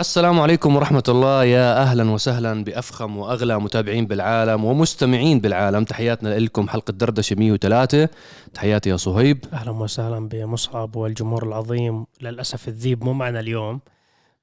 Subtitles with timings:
[0.00, 1.44] السلام عليكم ورحمة الله.
[1.44, 5.84] يا أهلا وسهلا بأفخم وأغلى متابعين بالعالم ومستمعين بالعالم.
[5.84, 8.08] تحياتنا لكم حلقة دردشة 103
[8.54, 9.44] تحياتي يا صهيب.
[9.52, 12.06] أهلا وسهلا بمصعب والجمهور العظيم.
[12.20, 13.80] للأسف الذيب مو معنا اليوم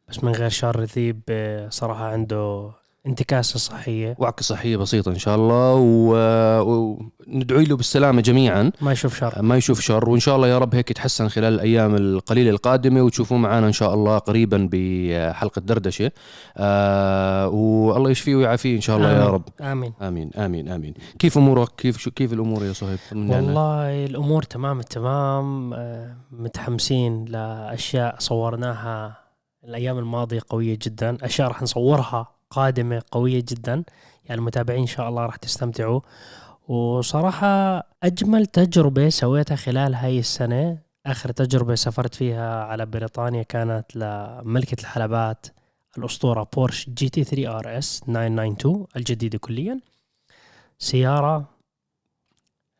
[0.09, 2.71] بس من غير شر الذيب آه، صراحة عنده
[3.07, 4.15] انتكاسة صحية.
[4.19, 8.71] وعكة صحية بسيطة إن شاء الله و- وندعي له بالسلامة جميعا.
[8.81, 9.41] ما يشوف شر.
[9.41, 13.37] ما يشوف شر وإن شاء الله يا رب هيك يتحسن خلال الأيام القليلة القادمة وتشوفوه
[13.37, 16.11] معنا إن شاء الله قريبا بحلقة دردشة.
[16.57, 19.33] آه والله يشفيه ويعافيه إن شاء الله يا آمين.
[19.33, 19.43] رب.
[19.61, 19.93] آمين.
[20.01, 20.93] آمين آمين آمين.
[21.19, 22.99] كيف أمورك؟ كيف شو كيف الأمور يا صهيب.
[23.11, 25.73] والله الأمور تمام التمام.
[25.73, 29.17] آه، متحمسين لأشياء صورناها
[29.63, 31.17] الأيام الماضية قوية جدا.
[31.21, 33.83] أشياء راح نصورها قادمة قوية جدا.
[34.25, 36.01] يعني المتابعين إن شاء الله راح تستمتعوا.
[36.67, 44.81] وصراحة أجمل تجربة سويتها خلال هاي السنة آخر تجربة سافرت فيها على بريطانيا كانت لملكة
[44.81, 45.45] الحلبات
[45.97, 49.79] الأسطورة بورش GT 3 RS 992 الجديدة كليا.
[50.79, 51.49] سيارة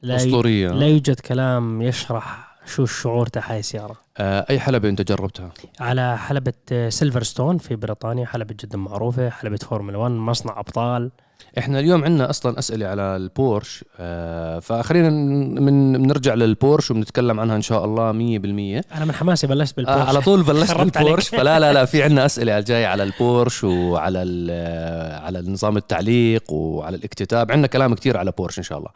[0.01, 0.71] لا أسطورية.
[0.71, 6.17] لا يوجد كلام يشرح شو الشعور تاع هاي السيارة؟ آه أي حلبة أنت جربتها؟ على
[6.17, 11.11] حلبة آه، سيلفرستون في بريطانيا حلبة جدا معروفة حلبة فورمولا 1 مصنع أبطال.
[11.57, 17.61] إحنا اليوم عندنا أصلا أسئلة على البورش آه فخلينا من بنرجع للبورش وبنتكلم عنها إن
[17.61, 18.15] شاء الله 100%
[18.95, 19.97] أنا من حماسي بلشت بالبورش.
[19.97, 21.27] آه على طول بلشت بالبورش.
[21.29, 26.95] فلا لا لا في عندنا أسئلة الجاي على البورش وعلى ال- على نظام التعليق وعلى
[26.95, 27.51] الاكتتاب.
[27.51, 28.89] عندنا كلام كتير على بورش إن شاء الله.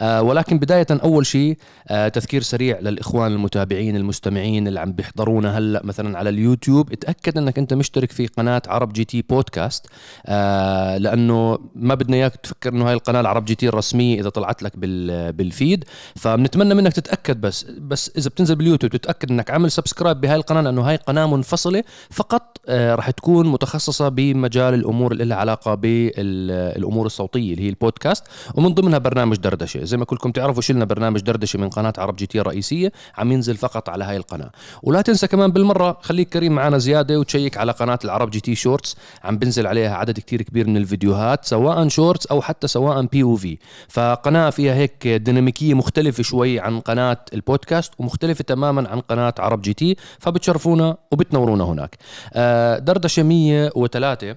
[0.00, 1.56] آه ولكن بداية أول شيء
[1.88, 6.92] آه تذكير سريع للإخوان المتابعين المستمعين اللي عم بيحضرونا هلأ مثلا على اليوتيوب.
[6.92, 9.86] اتأكد إنك أنت مشترك في قناة عرب جي تي بودكاست
[10.26, 14.62] آه لأنه ما بدنا إياك تفكر إنه هاي القناة العرب جي تي الرسمية إذا طلعت
[14.62, 15.84] لك بال بال feed.
[16.16, 20.82] فبنتمنى منك تتأكد بس بس إذا بتنزل باليوتيوب تتأكد إنك عامل subscribe بهاي القناة لأنه
[20.82, 21.84] هاي قناة منفصلة.
[22.10, 28.24] فقط آه راح تكون متخصصة بمجال الأمور اللي لها علاقة بالامور الصوتية اللي هي البودكاست.
[28.54, 29.84] ومن ضمنها برنامج دردشة.
[29.84, 33.56] زي ما كلكم تعرفوا شلنا برنامج دردشة من قناة عرب جي تي الرئيسية عم ينزل
[33.56, 34.50] فقط على هاي القناة.
[34.82, 38.96] ولا تنسى كمان بالمرة خليك كريم معنا زيادة وتشيك على قناة العرب جي تي Shorts
[39.24, 43.58] عم بنزل عليها عدد كتير كبير من الفيديوهات سواء Shorts أو حتى سواء POV
[43.88, 49.74] فقناة فيها هيك ديناميكية مختلفة شوي عن قناة البودكاست ومختلفة تماما عن قناة عرب جي
[49.74, 51.96] تي فبتشرفونا وبتنورونا هناك.
[52.34, 54.36] آه، دردشة 103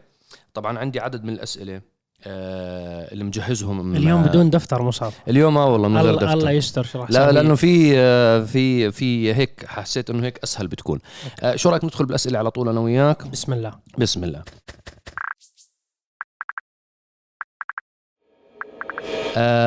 [0.54, 1.82] طبعا عندي عدد من الأسئلة
[2.28, 6.38] آه، اللي مجهزهم اليوم بدون دفتر مصعب اليوم آه والله من غير الله, دفتر.
[6.38, 7.32] الله يستر شو راح لا.
[7.32, 11.00] لأنه في آه، في في هيك حسيت إنه هيك أسهل بتكون.
[11.42, 13.72] آه، شو رأيك ندخل بالأسئلة على طول أنا وياك؟ بسم الله.
[13.98, 14.42] بسم الله.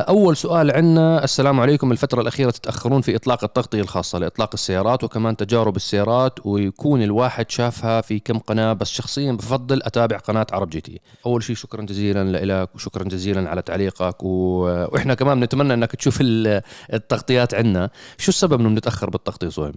[0.08, 1.92] أول سؤال عندنا السلام عليكم.
[1.92, 8.00] الفترة الأخيرة تتأخرون في إطلاق التغطية الخاصة لإطلاق السيارات وكمان تجارب السيارات ويكون الواحد شافها
[8.00, 8.72] في كم قناة.
[8.72, 11.00] بس شخصيا بفضل أتابع قناة عرب جي تي.
[11.26, 14.28] أول شيء شكرا جزيلا لك وشكرا جزيلا على تعليقك و...
[14.64, 17.90] وإحنا كمان بنتمنى أنك تشوف ال- التغطيات عندنا.
[18.18, 19.74] شو السبب أنه بنتأخر بالتغطية صهيب؟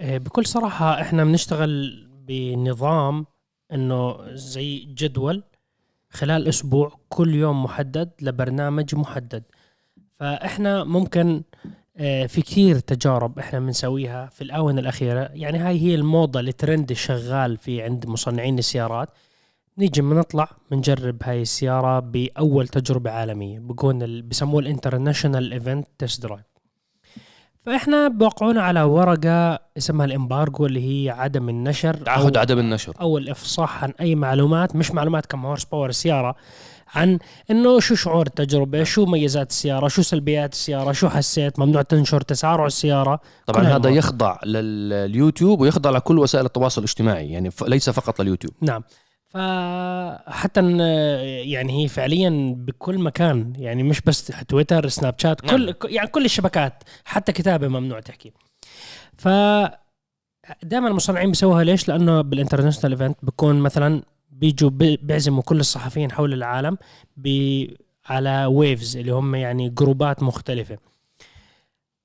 [0.00, 3.26] آه، بكل صراحة إحنا بنشتغل بنظام
[3.72, 5.42] إنه زي جدول
[6.10, 9.42] خلال أسبوع كل يوم محدد لبرنامج محدد.
[10.20, 11.42] فإحنا ممكن
[11.96, 15.30] آه، في كثير تجارب إحنا بنسويها في الآونة الأخيرة.
[15.32, 19.08] يعني هاي هي الموضة الترند الشغال في عند مصنعين السيارات.
[19.78, 26.57] نيجي بنطلع بنجرب هاي السيارة بأول تجربة عالمية بكون بسموه ال international event test drive
[27.66, 32.94] فإحنا بوقعونا على ورقة اسمها ال embargo اللي هي عدم النشر تعهد عدم النشر.
[33.00, 36.34] أو الإفصاح عن أي معلومات مش معلومات كم horse power السياره
[36.94, 37.18] عن
[37.50, 42.66] إنه شو شعور التجربة شو ميزات السيارة شو سلبيات السيارة شو حسيت ممنوع تنشر تسارع
[42.66, 43.90] السيارة طبعا هذا.
[43.90, 48.54] يخضع لليوتيوب ويخضع لكل وسائل التواصل الاجتماعي يعني ليس فقط لليوتيوب.
[48.62, 48.82] نعم.
[49.28, 50.60] فحتى
[51.50, 55.74] يعني هي فعليا بكل مكان يعني مش بس تويتر سناب شات كل نعم.
[55.84, 58.32] يعني كل الشبكات حتى كتابة ممنوع تحكي
[59.18, 59.28] ف
[60.62, 66.12] دائما المصنعين بيسووها ليش؟ لأنه بال international event بكون مثلا بيجوا بي- بيعزموا كل الصحفيين
[66.12, 66.78] حول العالم
[68.06, 70.78] على waves اللي هم يعني جروبات مختلفة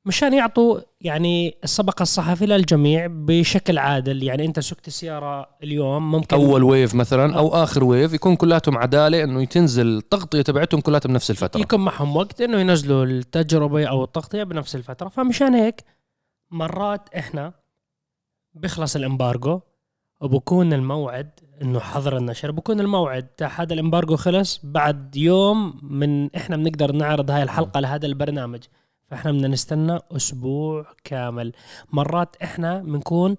[0.05, 4.23] مشان يعطوا يعني السبق الصحفي للجميع بشكل عادل.
[4.23, 9.23] يعني انت سقت السيارة اليوم ممكن أول wave مثلا أو آخر wave يكون كلاتهم عدالة
[9.23, 11.61] إنه تنزل التغطية تبعتهم كلاتها بنفس الفترة.
[11.61, 15.09] يكون معهم وقت إنه ينزلوا التجربة أو التغطية بنفس الفترة.
[15.09, 15.83] فمشان هيك
[16.51, 17.53] مرات إحنا
[18.53, 19.59] بيخلص ال embargo
[20.21, 21.29] وبكون الموعد
[21.61, 22.51] إنه حظر النشر.
[22.51, 27.79] بكون الموعد تاع هذا ال embargo خلص بعد يوم من إحنا بنقدر نعرض هاي الحلقة
[27.79, 28.63] لهذا البرنامج.
[29.13, 31.53] فاحنا بدنا نستنى أسبوع كامل.
[31.91, 33.35] مرات إحنا بنكون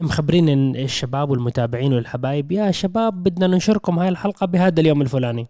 [0.00, 5.48] مخبرين الشباب والمتابعين والحبايب يا شباب بدنا ننشركم هاي الحلقة بهذا اليوم الفلاني.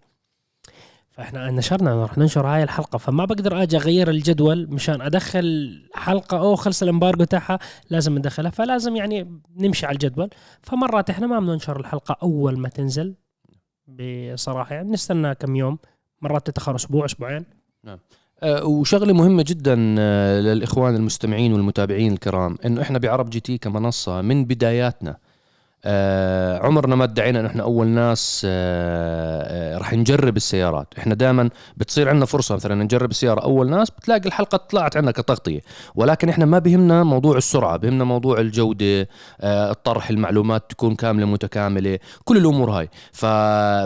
[1.11, 2.99] فإحنا نشرنا رح ننشر هاي الحلقة.
[2.99, 7.59] فما بقدر آجي أغير الجدول مشان أدخل حلقة أو خلص ال embargo تاعها.
[7.91, 10.31] لازم ندخلها فلازم يعني نمشي على الجدول.
[10.63, 13.15] فمرات إحنا ما بننشر الحلقة أول ما تنزل
[13.87, 14.75] بصراحة.
[14.75, 15.79] يعني نستنى كم يوم.
[16.23, 17.45] مرات تتأخر أسبوع أسبوعين.
[17.87, 17.99] آه،
[18.43, 24.45] وشغلة مهمة جدا آه، للإخوان المستمعين والمتابعين الكرام إنه إحنا بعرب جي تي كمنصة من
[24.45, 25.17] بداياتنا.
[25.85, 30.87] آه عمرنا ما ادعينا إن إحنا أول ناس آه آه رح نجرب السيارات.
[30.99, 35.61] إحنا دائما بتصير عندنا فرصة مثلا نجرب السيارة أول ناس بتلاقي الحلقة طلعت عندنا كتغطية.
[35.95, 39.09] ولكن إحنا ما بهمنا موضوع السرعة بهمنا موضوع الجودة
[39.41, 42.89] آه الطرح المعلومات تكون كاملة متكاملة كل الأمور هاي.
[43.13, 43.27] ف...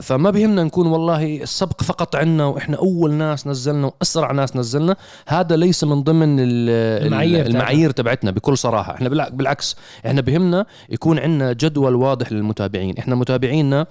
[0.07, 4.97] فما بهمنا نكون والله السبق فقط عنا وإحنا أول ناس نزلنا وأسرع ناس نزلنا.
[5.29, 8.95] هذا ليس من ضمن ال- المعايير المعايير تبعتنا بكل صراحة.
[8.95, 9.77] إحنا بالع- بالعكس
[10.07, 12.99] إحنا بهمنا يكون عندنا جدول واضح للمتابعين.
[12.99, 13.87] إحنا متابعينا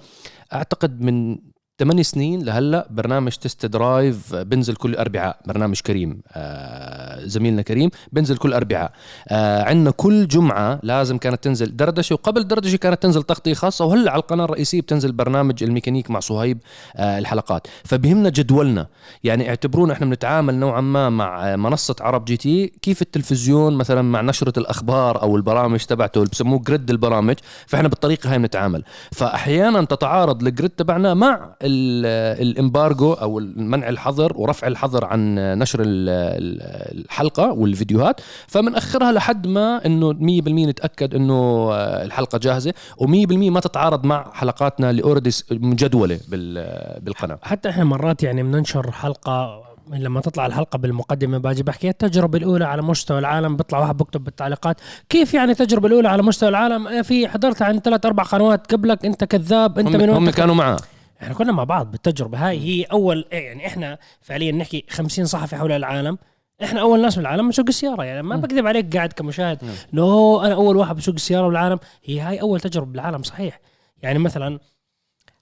[0.52, 1.38] أعتقد من
[1.78, 8.36] ثمان سنين لهلا برنامج تست درايف بنزل كل أربعاء برنامج كريم آه زميلنا كريم بنزل
[8.36, 8.92] كل أربعاء.
[9.28, 14.10] آه عندنا كل جمعة لازم كانت تنزل دردشة وقبل دردشة كانت تنزل تغطية خاصة وهلأ
[14.10, 16.58] على القناة الرئيسية بتنزل برنامج الميكانيك مع صهيب
[16.96, 17.66] آه الحلقات.
[17.84, 18.86] فبهمنا جدولنا.
[19.24, 24.58] يعني اعتبرونا إحنا بنتعامل نوعا ما مع منصة عرب GT كيف التلفزيون مثلا مع نشرة
[24.58, 27.36] الأخبار أو البرامج تبعته اللي بسموه جريد البرامج
[27.66, 28.84] فإحنا بالطريقة هاي بنتعامل.
[29.12, 36.98] فاحيانا تتعارض الجريد تبعنا مع embargo أو منع الحظر ورفع الحظر عن نشر ال- ال-
[37.04, 38.20] الحلقة والفيديوهات.
[38.46, 41.34] فبنأخرها لحد ما إنه 100% نتأكد إنه
[41.72, 47.38] آه، الحلقة جاهزة و100% ما تتعارض مع حلقاتنا اللي اوريدي مجدوله بال- بالقناة.
[47.42, 52.82] حتى إحنا مرات يعني بننشر حلقة لما تطلع الحلقة بالمقدمة باجي بحكي التجربة الأولى على
[52.82, 54.76] مستوى العالم بيطلع واحد بكتب بالتعليقات
[55.08, 59.04] كيف يعني التجربة الأولى على مستوى العالم؟ آه، في حضرتها عن ثلاث أربع قنوات قبلك
[59.04, 60.76] أنت كذاب أنت هم, من هم كانوا معاه.
[61.24, 65.56] إحنا كنا مع بعض بالتجربة هاي هي أول إيه يعني إحنا فعليا نحكي 50 صحفي
[65.56, 66.18] حول العالم.
[66.62, 68.36] إحنا أول ناس بالعالم بنسوق السيارة يعني ما.
[68.36, 69.58] بكذب عليك قاعد كمشاهد.
[69.92, 73.60] no أنا أول واحد بسوق السيارة بالعالم هي هاي أول تجربة بالعالم صحيح.
[74.02, 74.58] يعني مثلا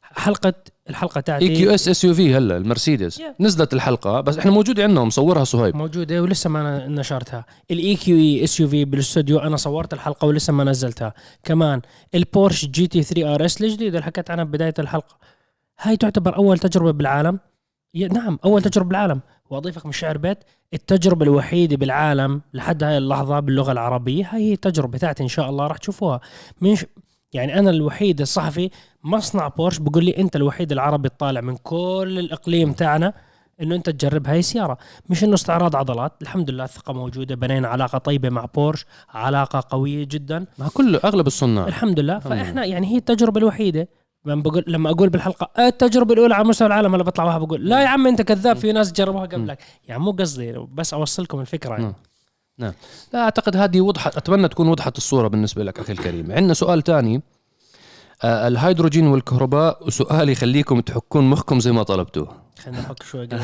[0.03, 0.55] حلقة
[0.91, 3.19] الحلقة إي تاعتي كيو إس إس يو في هلا المرسيدس.
[3.19, 3.23] Yeah.
[3.41, 5.77] نزلت الحلقة بس إحنا موجوده عندنا ومصورها صهيب.
[5.77, 7.45] موجودة ولسه ما نشرتها.
[7.71, 11.15] ال EQE SUV بالاستوديو أنا صورت الحلقة ولسه ما نزلتها.
[11.45, 11.81] كمان
[12.15, 15.19] البورش GT3 RS الجديد اللي حكيت عنها ببدايه الحلقة.
[15.81, 17.39] هاي تعتبر أول تجربة بالعالم.
[18.13, 19.21] نعم أول تجربة بالعالم.
[19.51, 20.39] وأضيفك من شعر بيت
[20.75, 25.67] التجربة الوحيدة بالعالم لحد هاي اللحظة باللغة العربية هاي هي التجربه تاعتي إن شاء الله
[25.67, 26.21] راح تشوفوها.
[26.61, 26.87] من ش...
[27.33, 28.71] يعني أنا الوحيد الصحفي
[29.05, 33.13] مصنع بورش بقول لي أنت الوحيد العربي الطالع من كل الإقليم تاعنا
[33.63, 34.79] إنه أنت تجرب هاي السيارة.
[35.11, 40.05] مش إنه استعراض عضلات الحمد لله الثقة موجودة بنينا علاقة طيبة مع بورش علاقة قوية
[40.11, 40.47] جدا.
[40.59, 41.67] مع كل أغلب الصناع.
[41.69, 42.17] الحمد لله.
[42.17, 42.43] الحمد لله.
[42.43, 43.89] فإحنا يعني هي التجربة الوحيدة.
[44.25, 47.83] لما بقول لما أقول بالحلقة التجربة الأولى على مستوى العالم أنا بطلع واحد بقول لا
[47.83, 49.59] يا عم أنت كذاب في ناس جربوها قبلك.
[49.89, 51.95] يعني مو قصدي بس أوصلكم الفكرة يعني.
[52.59, 52.73] نعم.
[53.13, 56.33] لا أعتقد هذه وضحت أتمنى تكون وضحت الصورة بالنسبة لك أخي الكريم.
[56.33, 57.23] عندنا سؤال ثاني.
[58.23, 62.37] آه الهيدروجين والكهرباء وسؤال يخليكم تحكون مخكم زي ما طلبتوه.
[62.65, 63.29] خلينا نحك شوي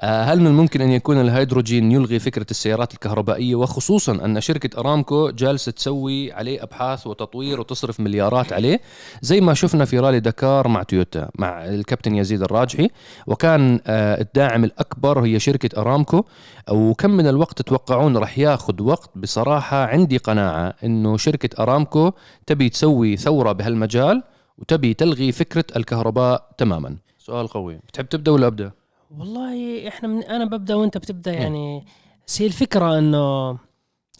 [0.00, 5.72] هل من الممكن أن يكون الهيدروجين يلغي فكرة السيارات الكهربائية؟ وخصوصا أن شركة أرامكو جالسة
[5.72, 8.80] تسوي عليه أبحاث وتطوير وتصرف مليارات عليه
[9.22, 12.90] زي ما شفنا في رالي دكار مع تويوتا مع الكابتن يزيد الراجحي
[13.26, 16.24] وكان آه، الداعم الأكبر هي شركة أرامكو.
[16.70, 22.12] وكم من الوقت تتوقعون رح ياخذ وقت؟ بصراحة عندي قناعة أنه شركة أرامكو
[22.46, 24.22] تبي تسوي ثورة بهالمجال
[24.58, 26.96] وتبي تلغي فكرة الكهرباء تماما.
[27.18, 27.80] سؤال قوي.
[27.88, 28.83] بتحب تبدأ ولا أبدأ؟
[29.18, 31.84] والله إحنا من أنا ببدأ وأنت بتبدأ يعني.
[32.26, 33.58] بس هي الفكرة إنه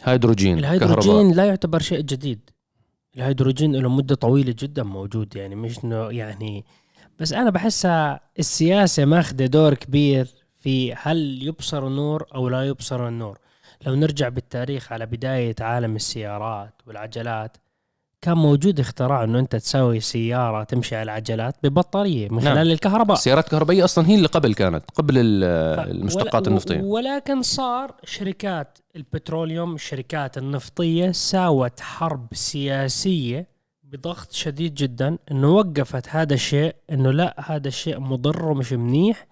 [0.03, 2.49] هيدروجين الهيدروجين لا يعتبر شيء جديد.
[3.17, 6.65] الهيدروجين له مدة طويلة جدا موجود يعني مش إنه يعني.
[7.19, 10.27] بس أنا بحسها السياسة ماخذه دور كبير
[10.59, 13.39] في هل يبصر النور أو لا يبصر النور.
[13.85, 17.57] لو نرجع بالتاريخ على بداية عالم السيارات والعجلات
[18.25, 22.53] كان موجود اختراع إنه أنت تسوي سيارة تمشي على العجلات ببطارية من نعم.
[22.53, 27.95] خلال الكهرباء السيارات الكهربائية أصلا هي اللي قبل كانت قبل المشتقات ولا- النفطية ولكن صار
[28.03, 33.47] شركات البتروليوم الشركات النفطية ساوت حرب سياسية
[33.83, 39.27] بضغط شديد جدا إنه وقفت هذا الشيء إنه لا هذا الشيء مضر ومش منيح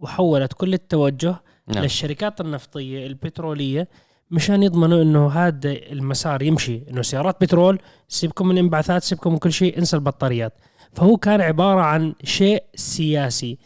[0.00, 1.34] وحولت كل التوجه
[1.66, 1.82] نعم.
[1.82, 3.88] للشركات النفطية البترولية
[4.30, 9.52] مشان يضمنوا إنه هذا المسار يمشي إنه سيارات بترول سيبكم من انبعاثات سيبكم من كل
[9.52, 10.52] شيء انسى البطاريات
[10.94, 13.58] فهو كان عبارة عن شيء سياسي.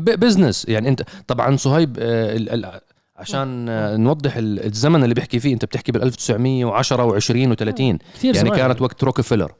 [0.00, 2.80] بزنس يعني أنت طبعا صهيب آه،
[3.16, 7.24] عشان آه، نوضح ال- الزمن اللي بيحكي فيه أنت بتحكي بال 1910 و20
[7.56, 8.50] و30 كثير يعني.
[8.50, 9.52] كانت وقت روكفلر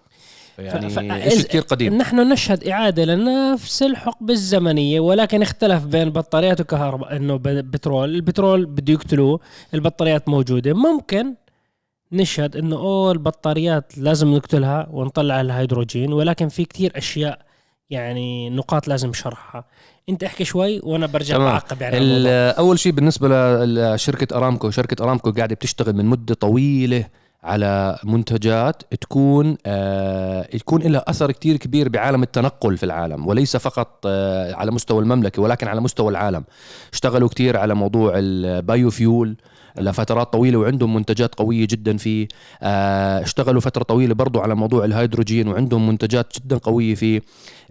[0.58, 0.90] يعني
[1.30, 7.36] شيء كثير قديم نحن نشهد إعادة لنفس الحقبة الزمنية ولكن اختلف بين بطاريات وكهرباء إنه
[7.44, 9.40] بترول البترول بده يقتلوه
[9.74, 11.34] البطاريات موجودة ممكن
[12.12, 17.38] نشهد إنه أوه البطاريات لازم نقتلها ونطلع الهيدروجين ولكن في كتير أشياء
[17.90, 19.64] يعني نقاط لازم شرحها
[20.08, 21.52] أنت احكي شوي وأنا برجع تمام.
[21.52, 22.28] بعقب يعني.
[22.28, 23.28] أول شيء بالنسبة
[23.64, 27.04] لشركه أرامكو شركة أرامكو قاعدة بتشتغل من مدة طويلة
[27.44, 33.88] على منتجات تكون آه تكون لها أثر كتير كبير بعالم التنقل في العالم وليس فقط
[34.06, 36.44] آه على مستوى المملكة ولكن على مستوى العالم.
[36.92, 39.36] اشتغلوا كتير على موضوع ال biofuel
[39.78, 42.28] لفترات طويلة وعندهم منتجات قوية جدا فيه
[42.62, 47.22] آه اشتغلوا فترة طويلة برضو على موضوع الهيدروجين وعندهم منتجات جدا قوية فيه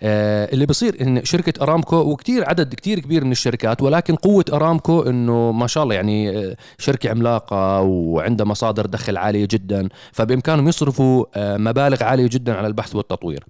[0.01, 5.01] آه اللي بصير إن شركة أرامكو وكتير عدد كتير كبير من الشركات ولكن قوة أرامكو
[5.01, 11.25] إنه ما شاء الله يعني آه، شركة عملاقة وعندها مصادر دخل عالية جدا فبإمكانهم يصرفوا
[11.58, 13.43] مبالغ عالية جدا على البحث والتطوير.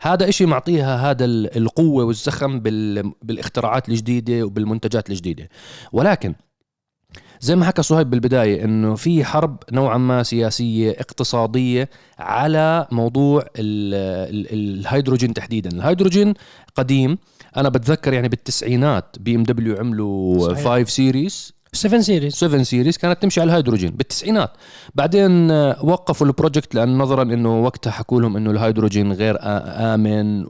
[0.00, 5.48] هذا إشي معطيها هذا ال- القوة والزخم بال- بالاختراعات الجديدة وبالمنتجات الجديدة.
[5.92, 6.34] ولكن
[7.46, 11.88] زي ما حكى صهيب بالبداية إنه في حرب نوعا ما سياسية اقتصادية
[12.18, 13.94] على موضوع ال
[14.34, 16.34] ال الهيدروجين تحديدا الهيدروجين
[16.76, 17.18] قديم
[17.56, 20.64] أنا بتذكر يعني بالتسعينات BMW عملوا صحيح.
[20.64, 24.50] 5 Series 7 Series 7 Series كانت تمشي على الهيدروجين بالتسعينات
[24.94, 30.44] بعدين آه، وقفوا ال project لأن نظرا إنه وقتها حكوا لهم إنه الهيدروجين غير آمن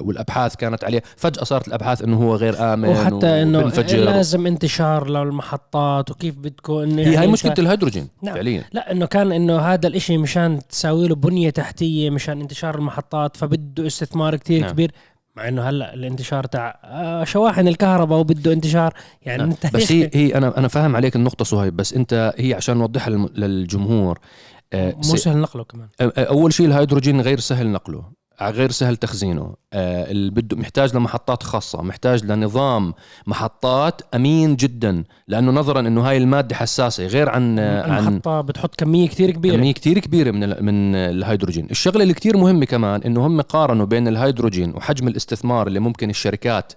[0.00, 3.60] والأبحاث كانت عليه فجأة صارت الأبحاث إنه هو غير آمن وحتى إنه.
[3.92, 8.34] لازم انتشار للمحطات وكيف بدكم إنه هي هاي يعني مشكلة الهيدروجين نعم.
[8.34, 13.36] فعليا لا إنه كان إنه هذا الإشي مشان تساوي له بنية تحتية مشان انتشار المحطات
[13.36, 14.66] فبده استثمار كتير نعم.
[14.66, 14.72] نعم.
[14.74, 14.92] كبير
[15.36, 18.94] مع إنه هلا الانتشار تاع آه، شواحن الكهرباء وبده انتشار.
[19.22, 19.50] يعني نعم.
[19.50, 23.10] أنت بس هي هي أنا أنا فاهم عليك النقطة صهيب بس أنت هي عشان نوضحها
[23.10, 24.18] للجمهور
[24.72, 25.88] آه، مو سهل نقله كمان.
[26.00, 28.23] أول شيء الهيدروجين غير سهل نقله.
[28.42, 29.54] غير سهل تخزينه.
[29.72, 32.94] آه، اللي بده محتاج لمحطات خاصة محتاج لنظام
[33.26, 39.08] محطات أمين جدا لأنه نظرا أنه هاي المادة حساسة غير عن آه، عن بتحط كمية
[39.08, 39.56] كتير كبيرة.
[39.56, 41.66] كمية كتير كبيرة من من الهيدروجين.
[41.70, 46.72] الشغلة اللي كتير مهمة كمان إنه هم قارنوا بين الهيدروجين وحجم الاستثمار اللي ممكن الشركات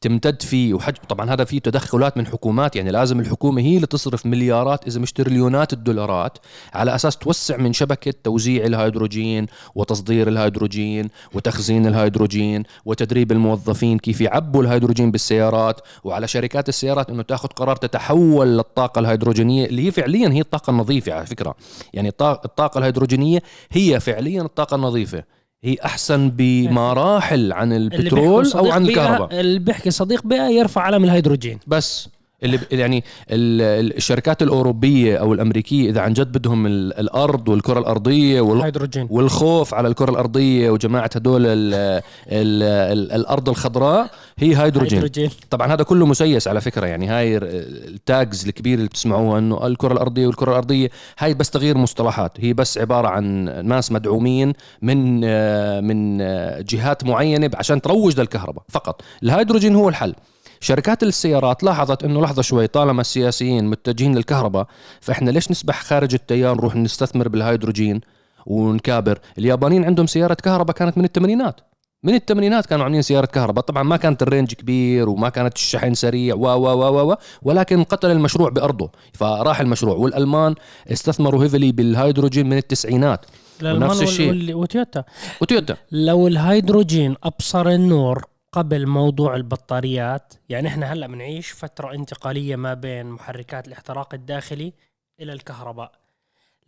[0.00, 0.74] تمتد فيه.
[0.74, 2.76] وحجم طبعا هذا فيه تدخلات من حكومات.
[2.76, 6.38] يعني لازم الحكومة هي اللي تصرف مليارات إذا مش تريليونات الدولارات
[6.74, 14.62] على أساس توسع من شبكة توزيع الهيدروجين وتصدير الهيدروجين وتخزين الهيدروجين وتدريب الموظفين كيف يعبوا
[14.62, 15.80] الهيدروجين بالسيارات.
[16.04, 21.12] وعلى شركات السيارات إنه تأخذ قرار تتحول للطاقة الهيدروجينية اللي هي فعليا هي الطاقة النظيفة
[21.12, 21.54] على فكرة.
[21.94, 25.39] يعني الطاقة الهيدروجينية هي فعليا الطاقة النظيفة.
[25.64, 29.40] هي أحسن بمراحل عن البترول صديق عن الكهرباء.
[29.40, 31.58] اللي بيحكي صديق بيئه يرفع علم الهيدروجين.
[31.66, 32.08] بس.
[32.42, 37.78] اللي يعني ال- ال- الشركات الأوروبية أو الأمريكية إذا عن جد بدهم ال- الأرض والكرة
[37.78, 44.56] الأرضية وال- هيدروجين والخوف على الكرة الأرضية وجماعة هدول ال ال ال الأرض الخضراء هي
[44.62, 44.98] هيدروجين.
[45.02, 45.30] هيدروجين.
[45.50, 49.92] طبعا هذا كله مسيس على فكرة يعني هاي ال tags الكبير اللي بتسمعوها إنه الكرة
[49.92, 55.80] الأرضية والكرة الأرضية هاي بس تغيير مصطلحات هي بس عبارة عن ناس مدعومين من آه،
[55.80, 59.02] من آه، جهات معينة عشان تروج للكهرباء فقط.
[59.22, 60.14] الهيدروجين هو الحل.
[60.60, 64.66] شركات السيارات لاحظت إنه لحظة شوي طالما السياسيين متجهين للكهرباء
[65.00, 68.00] فإحنا ليش نسبح خارج التيار نروح نستثمر بالهيدروجين
[68.46, 71.60] ونكابر؟ اليابانيين عندهم سيارة كهرباء كانت من الثمانينات.
[72.02, 73.64] من الثمانينات كانوا عاملين سيارة كهرباء.
[73.64, 77.82] طبعا ما كانت ال range كبير وما كانت الشحن سريع و و و و ولكن
[77.84, 78.90] قتل المشروع بأرضه.
[79.12, 80.54] فراح المشروع والألمان
[80.92, 83.26] استثمروا heavily بالهيدروجين من التسعينات.
[83.62, 84.56] وال- الشيء.
[84.56, 85.04] وتويوتا.
[85.40, 85.76] وتويوتا.
[85.92, 90.34] لو الهيدروجين أبصر النور قبل موضوع البطاريات.
[90.48, 94.72] يعني إحنا هلأ بنعيش فترة انتقالية ما بين محركات الاحتراق الداخلي
[95.20, 95.92] إلى الكهرباء.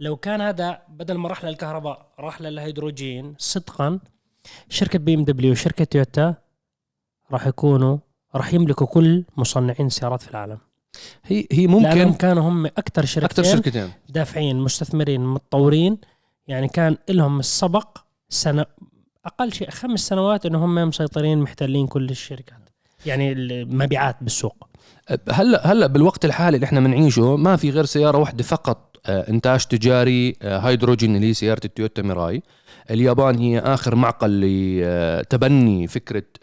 [0.01, 3.35] لو كان هذا بدل ما راح للكهرباء راح للهيدروجين.
[3.39, 3.99] صدقا
[4.69, 6.35] شركة BMW وشركه تويوتا
[7.33, 7.99] راح يكونوا
[8.35, 10.59] راح يملكوا كل مصنعين السيارات في العالم.
[11.25, 13.93] هي هي لأنهم ممكن كانوا هم أكثر شركتين أكثر شركتين.
[14.09, 15.99] دافعين مستثمرين متطورين.
[16.47, 17.99] يعني كان لهم السبق
[18.29, 18.67] سنة
[19.25, 22.59] أقل شيء خمس سنوات إنه هم مسيطرين محتلين كل الشركات.
[23.07, 24.69] يعني المبيعات بالسوق.
[25.31, 29.65] هلا هلا بالوقت الحالي اللي إحنا بنعيشه ما في غير سيارة واحدة فقط آه، إنتاج
[29.65, 32.43] تجاري آه، هيدروجين اللي هي سيارة التويوتا ميراي.
[32.93, 35.89] اليابان هي آخر معقل لتبني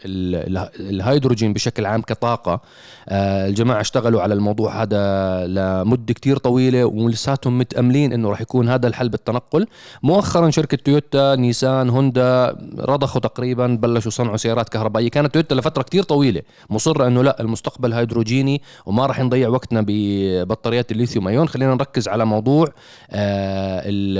[0.04, 2.60] ال- الهيدروجين بشكل عام كطاقة.
[3.08, 5.00] آه، الجماعة اشتغلوا على الموضوع هذا
[5.46, 9.66] لمدة كتير طويلة ولساتهم متأملين إنه راح يكون هذا الحل بالتنقل.
[10.02, 15.08] مؤخرا شركة تويوتا نيسان هوندا رضخوا تقريبا بلشوا صنعوا سيارات كهربائية.
[15.10, 20.92] كانت تويوتا لفترة كتير طويلة مصرة إنه لا المستقبل هيدروجيني وما راح نضيع وقتنا ببطاريات
[20.92, 21.48] الليثيوم أيون.
[21.48, 22.66] خلينا نركز على موضوع
[23.10, 24.18] آه، ال-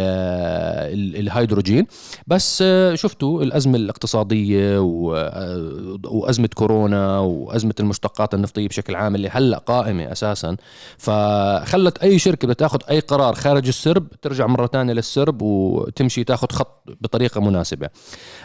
[0.94, 1.86] ال- الهيدروجين.
[2.26, 9.28] بس آه، شفتوا الأزمة الاقتصادية و- آه، وأزمة كورونا وأزمة المشتقات النفطية بشكل عام اللي
[9.28, 10.56] هلأ قائمة أساسا.
[10.98, 16.48] فخلت أي شركة بدها تاخذ أي قرار خارج السرب ترجع مرة ثانية للسرب وتمشي تاخذ
[16.52, 17.88] خط بطريقة مناسبة.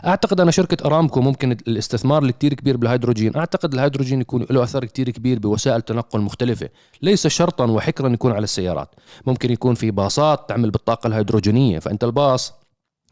[0.05, 5.09] أعتقد أنا شركة أرامكو ممكن الاستثمار اللي كبير بالهيدروجين أعتقد الهيدروجين يكون له أثر كتير
[5.09, 6.69] كبير بوسائل تنقل مختلفة.
[7.01, 8.89] ليس شرطا وحكرا يكون على السيارات.
[9.25, 11.79] ممكن يكون في باصات تعمل بالطاقة الهيدروجينية.
[11.79, 12.53] فأنت الباص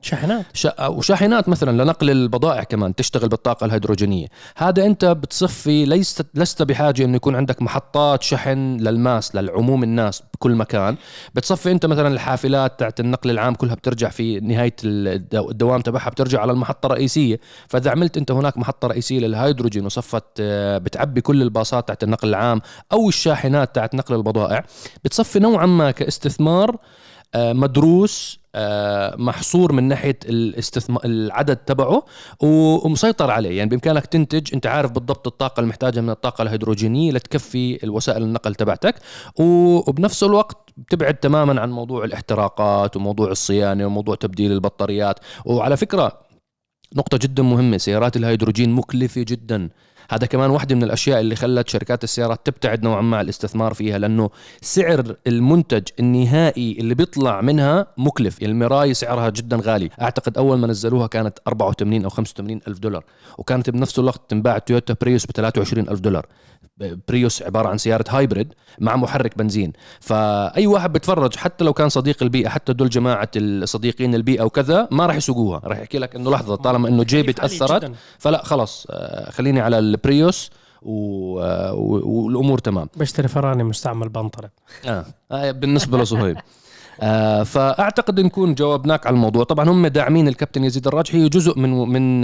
[0.06, 4.28] شحنات شا- وشاحنات مثلا لنقل البضائع كمان تشتغل بالطاقة الهيدروجينية.
[4.58, 10.56] هذا أنت بتصفي ليست لست بحاجة إنه يكون عندك محطات شحن للماس للعموم الناس بكل
[10.56, 10.96] مكان.
[11.36, 16.42] بتصفي أنت مثلا الحافلات تاعت النقل العام كلها بترجع في نهاية الدو- الدوام تبعها بترجع
[16.42, 17.40] على المحطة الرئيسية.
[17.68, 22.62] فإذا عملت أنت هناك محطة رئيسية للهيدروجين وصفت آه، بتعبي كل الباصات تاعت النقل العام
[22.92, 24.64] أو الشاحنات تاعت نقل البضائع
[25.04, 26.78] بتصفي نوعا ما كاستثمار
[27.36, 28.43] آه، مدروس
[29.18, 32.06] محصور من ناحية الاستثمار العدد تبعه
[32.44, 33.58] ومسيطر عليه.
[33.58, 38.96] يعني بإمكانك تنتج أنت عارف بالضبط الطاقة المحتاجة من الطاقة الهيدروجينية لتكفي الوسائل النقل تبعتك.
[39.40, 45.20] وبنفس الوقت بتبعد تماما عن موضوع الاحتراقات وموضوع الصيانة وموضوع تبديل البطاريات.
[45.46, 46.24] وعلى فكرة
[46.96, 49.70] نقطة جدا مهمة سيارات الهيدروجين مكلفة جدا.
[50.10, 54.30] هذا كمان واحدة من الأشياء اللي خلت شركات السيارات تبتعد نوعا ما الاستثمار فيها لأنه
[54.62, 59.90] سعر المنتج النهائي اللي بيطلع منها مكلف المراي سعرها جدا غالي.
[60.02, 63.04] أعتقد أول ما نزلوها كانت 84 أو 85 ألف دولار
[63.38, 66.26] وكانت بنفس الوقت تنباع تويوتا بريوس ب 23 ألف دولار.
[67.08, 72.24] بريوس عبارة عن سيارة hybrid مع محرك بنزين فأي واحد بتفرج حتى لو كان صديق
[72.24, 76.56] البيئة حتى دول جماعة الصديقين البيئة وكذا ما راح يسوقوها راح يحكي لك إنه لحظة
[76.56, 77.94] طالما إنه جيبي جداً.
[78.20, 80.52] فلا خلص آه، خليني على البريوس
[80.82, 81.40] و...
[81.40, 82.26] آه، و...
[82.26, 84.52] والأمور تمام بشتري فراري مستعمل بنطره
[84.86, 85.06] آه.
[85.32, 86.38] آه بالنسبة لصهيب
[87.02, 89.44] آه فأعتقد نكون جاوبناك على الموضوع.
[89.44, 92.22] طبعا هم داعمين الكابتن يزيد الراجحي جزء من من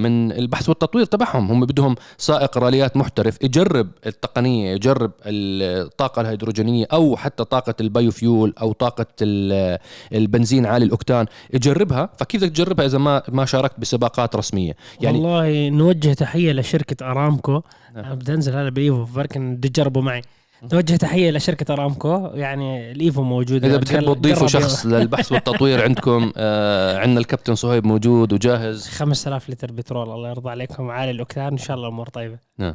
[0.00, 1.50] من البحث والتطوير تبعهم.
[1.50, 8.54] هم بدهم سائق راليات محترف يجرب التقنية يجرب الطاقة الهيدروجينية أو حتى طاقة ال biofuel
[8.60, 9.78] أو طاقة ال-
[10.12, 12.08] البنزين عالي الأوكتان يجربها.
[12.16, 17.60] فكيف بدك تجربها إذا ما ما شاركت بسباقات رسمية؟ يعني والله نوجه تحية لشركة أرامكو.
[17.96, 20.22] أنا بدي أنزل هلا بالإيفو بركي تجربوا معي.
[20.62, 22.30] نوجه تحية لشركه أرامكو.
[22.34, 23.68] يعني الإيفو موجودة.
[23.68, 28.88] إذا بتحبوا تضيفوا شخص للبحث والتطوير عندكم آه عندنا الكابتن صهيب موجود وجاهز.
[28.88, 30.10] 5000 لتر بترول.
[30.10, 30.90] الله يرضى عليكم.
[30.90, 31.46] عالي الأوكتان.
[31.46, 32.38] إن شاء الله الأمور طيبة.
[32.58, 32.74] نعم.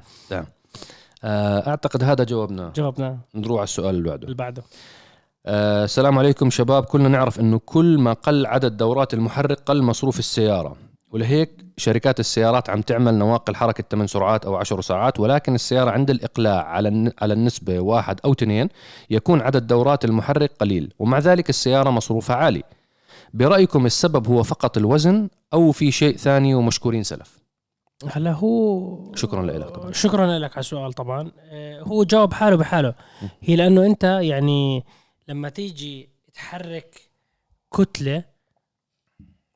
[1.23, 4.23] آه أعتقد هذا جاوبناه جاوبنا نروح على السؤال اللي بعده.
[4.23, 4.63] اللي بعده.
[5.45, 6.83] آه السلام عليكم شباب.
[6.83, 10.75] كلنا نعرف إنه كل ما قل عدد دورات المحرك قل مصروف السيارة.
[11.11, 16.09] ولهيك شركات السيارات عم تعمل نواقل حركة 8 سرعات أو 10 ساعات ولكن السيارة عند
[16.09, 18.69] الإقلاع على على النسبة واحد أو اثنين
[19.09, 22.63] يكون عدد دورات المحرك قليل ومع ذلك السيارة مصروفها عالي.
[23.33, 27.37] برأيكم السبب هو فقط الوزن أو في شيء ثاني ومشكورين سلف؟
[28.11, 29.91] هلا هو شكراً لك طبعاً.
[29.91, 31.31] شكرا لك على السؤال طبعا.
[31.51, 32.93] آه، هو جاوب حاله بحاله.
[33.41, 34.83] هي لأنه أنت يعني
[35.27, 37.01] لما تيجي تحرك
[37.77, 38.23] كتلة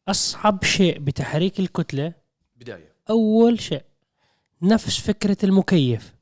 [0.07, 2.13] أصعب شيء بتحريك الكتلة
[2.55, 2.93] بداية.
[3.09, 3.83] أول شيء
[4.61, 6.13] نفس فكرة المكيف.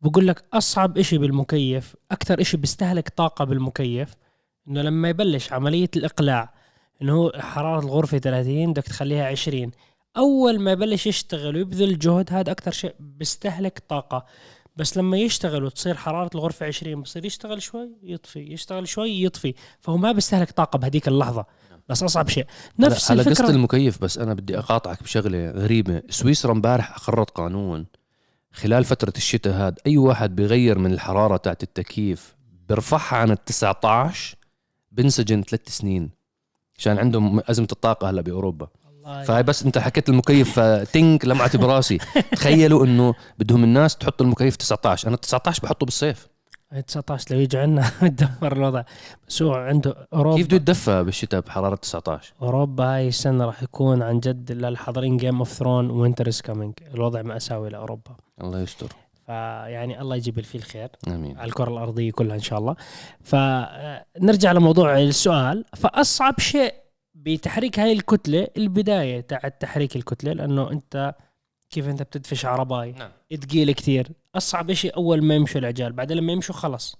[0.00, 4.14] بقول لك أصعب إشي بالمكيف أكثر إشي بيستهلك طاقة بالمكيف
[4.68, 6.54] إنه لما يبلش عملية الإقلاع
[7.02, 9.70] إنه هو حرارة الغرفة 30 بدك تخليها 20
[10.16, 14.26] أول ما يبلش يشتغل ويبذل جهد هذا أكثر شيء بيستهلك طاقة.
[14.76, 19.54] بس لما يشتغل وتصير حرارة الغرفة 20 بصير يشتغل شوي يطفي يشتغل شوي يطفي.
[19.80, 21.46] فهو ما بيستهلك طاقة بهذيك اللحظة.
[21.88, 22.46] بس أصعب شيء.
[22.78, 23.50] نفس على الفكرة.
[23.50, 26.02] المكيف بس أنا بدي أقاطعك بشغلة غريبة.
[26.10, 27.86] سويسرا امبارح أقرت قانون
[28.52, 29.78] خلال فترة الشتاء هاد.
[29.86, 32.36] أي واحد بيغير من الحرارة تاعت التكييف
[32.68, 34.36] بيرفعها عن ال 19
[34.92, 36.10] بنسجن ثلاث سنين
[36.78, 38.68] عشان عندهم أزمة الطاقة هلا بأوروبا.
[38.88, 41.98] الله فهي بس أنت حكيت المكيف فتنك لمعت براسي.
[42.36, 46.28] تخيلوا إنه بدهم الناس تحط المكيف 19 أنا 19 بحطه بالصيف.
[46.86, 48.82] 19 لو يجي عندنا يدمر الوضع.
[49.28, 50.36] بس هو عنده أوروبا.
[50.36, 55.38] كيف بده يتدفى بالشتاء بحرارة 19 أوروبا هاي السنة راح يكون عن جد للحاضرين Game
[55.38, 58.16] of Thrones winter is coming الوضع مأساوي لأوروبا.
[58.40, 58.86] الله يستر.
[59.26, 61.38] فيعني الله يجيب فيه الخير آمين.
[61.38, 62.76] على الكرة الأرضية كلها إن شاء الله.
[63.24, 65.64] فنرجع لموضوع السؤال.
[65.76, 66.74] فأصعب شيء
[67.14, 71.14] بتحريك هاي الكتلة البداية تاعت تحريك الكتلة لأنه أنت
[71.70, 72.92] كيف انت بتدفش عرباية.
[72.92, 73.10] نعم.
[73.40, 76.96] تقيل كتير أصعب شيء أول ما يمشوا العجال بعدين لما يمشوا خلص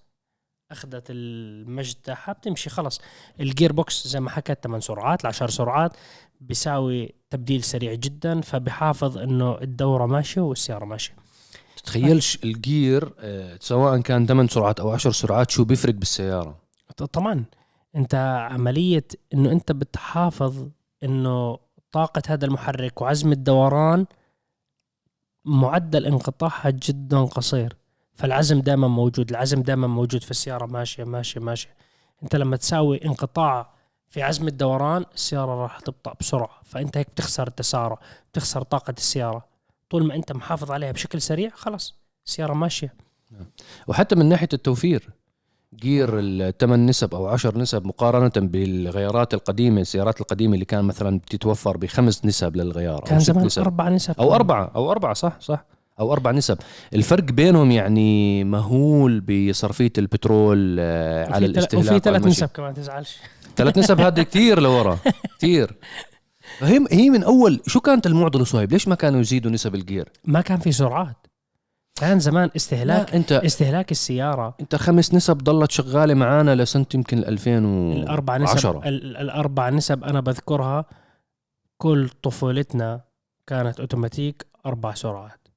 [0.70, 3.00] أخذت المجد تاعها بتمشي خلص
[3.40, 5.92] ال gearbox زي ما حكت 8 سرعات ل 10 سرعات
[6.40, 11.12] بيساوي تبديل سريع جدا فبحافظ إنه الدورة ماشية والسيارة ماشية.
[11.84, 16.58] تخيلش الجير آه، سواء كان 8 سرعات أو 10 سرعات شو بيفرق بالسيارة؟
[16.96, 17.44] ط- طبعا.
[17.96, 18.14] أنت
[18.50, 19.04] عملية
[19.34, 20.66] إنه أنت بتحافظ
[21.04, 21.58] إنه
[21.92, 24.06] طاقة هذا المحرك وعزم الدوران
[25.48, 27.76] معدل انقطاعها جدا قصير.
[28.14, 30.66] فالعزم دائما موجود العزم دائما موجود في السيارة.
[30.66, 31.74] ماشية ماشية ماشية.
[32.22, 33.70] أنت لما تساوي انقطاع
[34.08, 36.60] في عزم الدوران السيارة راح تبطأ بسرعة.
[36.64, 37.98] فأنت هيك بتخسر التسارع
[38.32, 39.44] بتخسر طاقة السيارة.
[39.90, 41.94] طول ما أنت محافظ عليها بشكل سريع خلص
[42.26, 42.94] السيارة ماشية.
[43.86, 45.10] وحتى من ناحية التوفير
[45.74, 51.76] جير الثمان نسب أو عشر نسب مقارنة بالغيارات القديمة السيارات القديمة اللي كان مثلا بتتوفر
[51.76, 53.62] بخمس نسب للغيار كان زمان نسب.
[53.62, 55.64] أربع نسب أو اربعه أو اربعه صح صح
[56.00, 56.58] أو أربع نسب.
[56.94, 62.26] الفرق بينهم يعني مهول بصرفية البترول آه، على الاستهلاك وفي ثلاث.
[62.26, 63.16] نسب كمان تزعلش.
[63.56, 64.98] ثلاث نسب هذه كثير لورا
[65.38, 65.76] كثير
[66.60, 70.40] هي هي من أول شو كانت المعضلة صهيب ليش ما كانوا يزيدوا نسب الجير؟ ما
[70.40, 71.26] كان في سرعات.
[72.00, 74.54] كان زمان استهلاك لا انت استهلاك السيارة.
[74.60, 80.20] أنت خمس نسب ضلت شغالة معانا لسنة يمكن 2000 و الأربع نسب الأربع نسب أنا
[80.20, 80.84] بذكرها
[81.78, 83.00] كل طفولتنا
[83.46, 85.48] كانت أوتوماتيك أربع سرعات.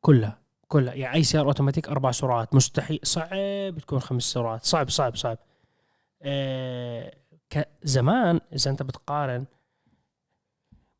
[0.00, 0.94] كلها كلها.
[0.94, 2.54] يعني أي سيارة أوتوماتيك أربع سرعات.
[2.54, 4.64] مستحيل صعب تكون خمس سرعات.
[4.64, 5.38] صعب صعب صعب.
[6.22, 7.14] آه
[7.50, 9.44] ك- زمان إذا أنت بتقارن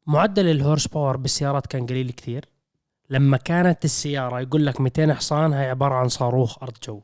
[0.07, 2.45] معدل ال horsepower بالسيارات كان قليل كثير.
[3.11, 7.01] لما كانت السيارة يقول لك 200 حصان هي عبارة عن صاروخ أرض جو.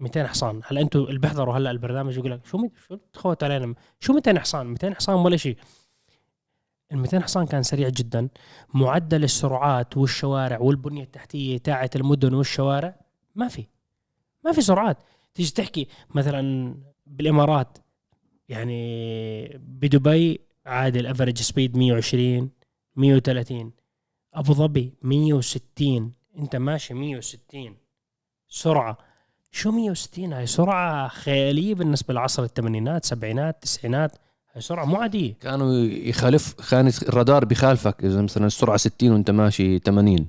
[0.00, 0.60] 200 حصان.
[0.64, 4.66] هلا أنتم اللي بيحضروا هلا البرنامج؟ يقول لك شو شو تخوت علينا؟ شو 200 حصان؟
[4.66, 5.56] 200 حصان ولا شيء.
[6.92, 8.28] ال 200 حصان كان سريع جدا.
[8.74, 13.00] معدل السرعات والشوارع والبنية التحتية تاعت المدن والشوارع
[13.34, 13.66] ما في.
[14.44, 14.98] ما في سرعات.
[15.34, 16.74] تيجي تحكي مثلا
[17.06, 17.78] بالإمارات
[18.48, 22.50] يعني بدبي عادي الافرج سبيد 120
[22.96, 23.72] 130
[24.38, 27.76] أبو ظبي 160 أنت ماشي 160
[28.48, 28.98] سرعة.
[29.52, 34.12] شو 160 هاي سرعة خيالية بالنسبة لعصر الثمانينات سبعينات تسعينات.
[34.52, 35.34] هاي سرعة مو عادية.
[35.40, 40.26] كانوا يخالف كان الرادار بخالفك إذا مثلا السرعة 60 وأنت ماشي 80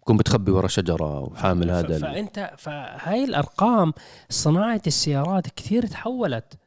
[0.00, 3.92] بكون بتخبي ورا شجرة وحامل هذا فانت فهاي الأرقام
[4.30, 6.58] صناعة السيارات كثير تحولت.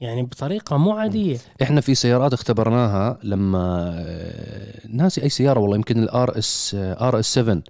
[0.00, 1.38] يعني بطريقة مو عادية.
[1.62, 7.62] إحنا في سيارات اختبرناها لما آه، ناسي أي سيارة والله يمكن ال RS RS 7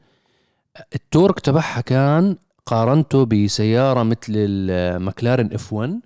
[0.95, 2.37] ال torque تبعها كان
[2.67, 6.01] قارنته بسيارة مثل المكلارن F1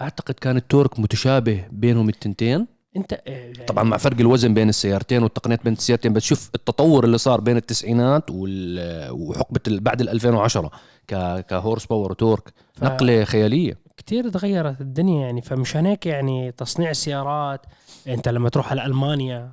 [0.00, 2.66] أعتقد كان ال torque متشابه بينهم التنتين.
[2.96, 7.18] أنت آه، طبعا مع فرق الوزن بين السيارتين والتقنيات بين السيارتين بس شوف التطور اللي
[7.18, 10.70] صار بين التسعينات وحقبة بعد ال 2010
[11.08, 12.52] ك ك horsepower و torque.
[12.74, 13.78] ف- نقلة خيالية.
[13.96, 15.42] كتير تغيرت الدنيا يعني.
[15.42, 17.66] فمشان هيك يعني تصنيع السيارات
[18.08, 19.52] انت لما تروح على ألمانيا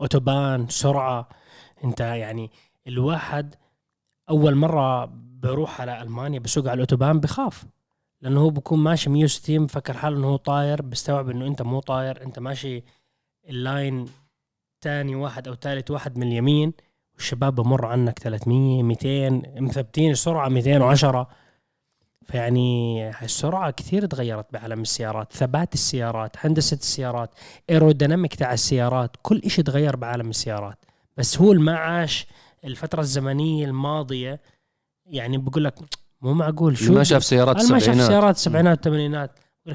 [0.00, 1.28] أوتوبان سرعة.
[1.84, 2.50] انت يعني
[2.86, 3.54] الواحد
[4.30, 5.04] أول مرة
[5.42, 7.64] بروح على ألمانيا بسوق على الأوتوبان بخاف.
[8.20, 12.22] لأنه هو بكون ماشي 160 بفكر حاله إنه هو طاير بيستوعب إنه أنت مو طاير.
[12.22, 12.84] أنت ماشي
[13.48, 14.06] اللاين
[14.80, 16.72] تاني واحد أو ثالث واحد من اليمين
[17.14, 21.28] والشباب بمر عنك 300 200 مثبتين السرعه 210
[22.30, 27.30] فيعني السرعة كثير تغيرت بعالم السيارات ثبات السيارات هندسة السيارات
[27.70, 30.84] aerodynamic تاع السيارات كل إشي تغير بعالم السيارات.
[31.16, 32.26] بس هو اللي ما عاش
[32.64, 34.40] الفترة الزمنية الماضية
[35.06, 35.74] يعني بقول لك
[36.22, 36.74] مو معقول.
[36.74, 38.08] اللي ما شاف سيارات أنا ما شاف السبعينات.
[38.08, 39.30] سيارات السبعينات والثمانينات.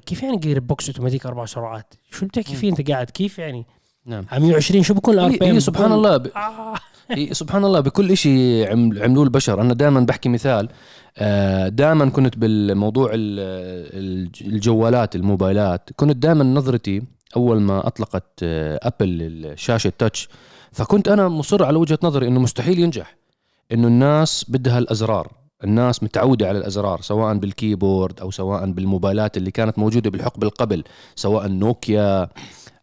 [0.06, 3.66] كيف يعني gearbox automatic أربع سرعات؟ شو بتحكي فيه أنت قاعد؟ كيف يعني؟
[4.06, 4.26] نعم.
[4.32, 6.18] على 120 شو بكون الار هي, هي سبحان الله.
[6.18, 6.28] ب...
[6.28, 6.76] آه.
[7.12, 7.80] هي سبحان الله.
[7.80, 9.04] بكل شيء عم...
[9.04, 9.62] عملوه البشر.
[9.62, 10.70] أنا دائما بحكي مثال.
[11.76, 13.40] دائما كنت بالموضوع ال-
[14.26, 15.90] الج- الجوالات الموبايلات.
[15.96, 17.02] كنت دائما نظرتي
[17.36, 20.30] أول ما أطلقت آه، أبل الشاشة touch
[20.72, 23.16] فكنت أنا مصر على وجهة نظري إنه مستحيل ينجح.
[23.72, 25.32] إنه الناس بدها الأزرار.
[25.64, 30.84] الناس متعودة على الأزرار سواء بال keyboard أو سواء بالموبايلات اللي كانت موجودة بالحقبة القبل
[31.16, 32.28] سواء نوكيا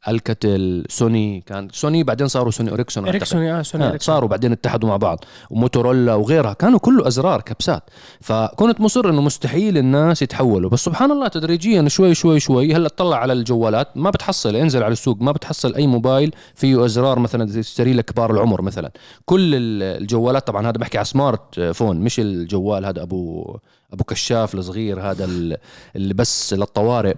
[0.08, 3.16] ألكاتيل سوني كان سوني بعدين صاروا سوني إريكسون أعتقد.
[3.16, 5.24] إريكسون آه سوني آه، صاروا بعدين اتحدوا مع بعض.
[5.50, 7.82] وموتورولا وغيرها كانوا كله أزرار كبسات.
[8.20, 10.70] فكنت مصر إنه مستحيل الناس يتحولوا.
[10.70, 14.92] بس سبحان الله تدريجيا شوي شوي شوي هلأ تطلع على الجوالات ما بتحصل انزل على
[14.92, 18.90] السوق ما بتحصل أي موبايل فيه أزرار مثلا تشتري لك كبار العمر مثلا.
[19.24, 23.56] كل ال- الجوالات طبعا هذا بحكي على smartphone مش الجوال هذا أبو
[23.92, 25.56] أبو كشاف الصغير هذا ال-
[25.96, 27.14] اللي بس للطوارئ.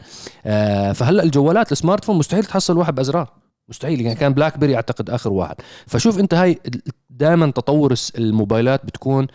[0.46, 3.28] آه، فهلا الجوالات ال smartphone مستحيل تحصل واحد بأزرار.
[3.68, 4.00] مستحيل.
[4.00, 5.54] يعني كان بلاك بيري أعتقد آخر واحد.
[5.86, 6.58] فشوف أنت هاي
[7.10, 9.26] دائما تطور الموبايلات بتكون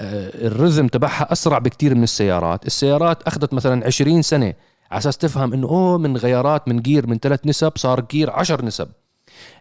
[0.00, 2.66] آه، ال rhythm تبعها أسرع بكتير من السيارات.
[2.66, 4.54] السيارات أخذت مثلا 20 سنة
[4.90, 8.64] على أساس تفهم إنه أوه من غيارات من gear من ثلاث نسب صار gear 10
[8.64, 8.88] نسب.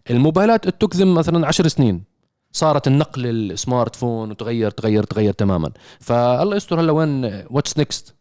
[0.10, 2.09] الموبايلات تكرم مثلا 10 سنين.
[2.52, 5.72] صارت النقل ال smartphone وتغير تغير تغير تماما.
[6.00, 8.16] فالله يستر هلا وين what's next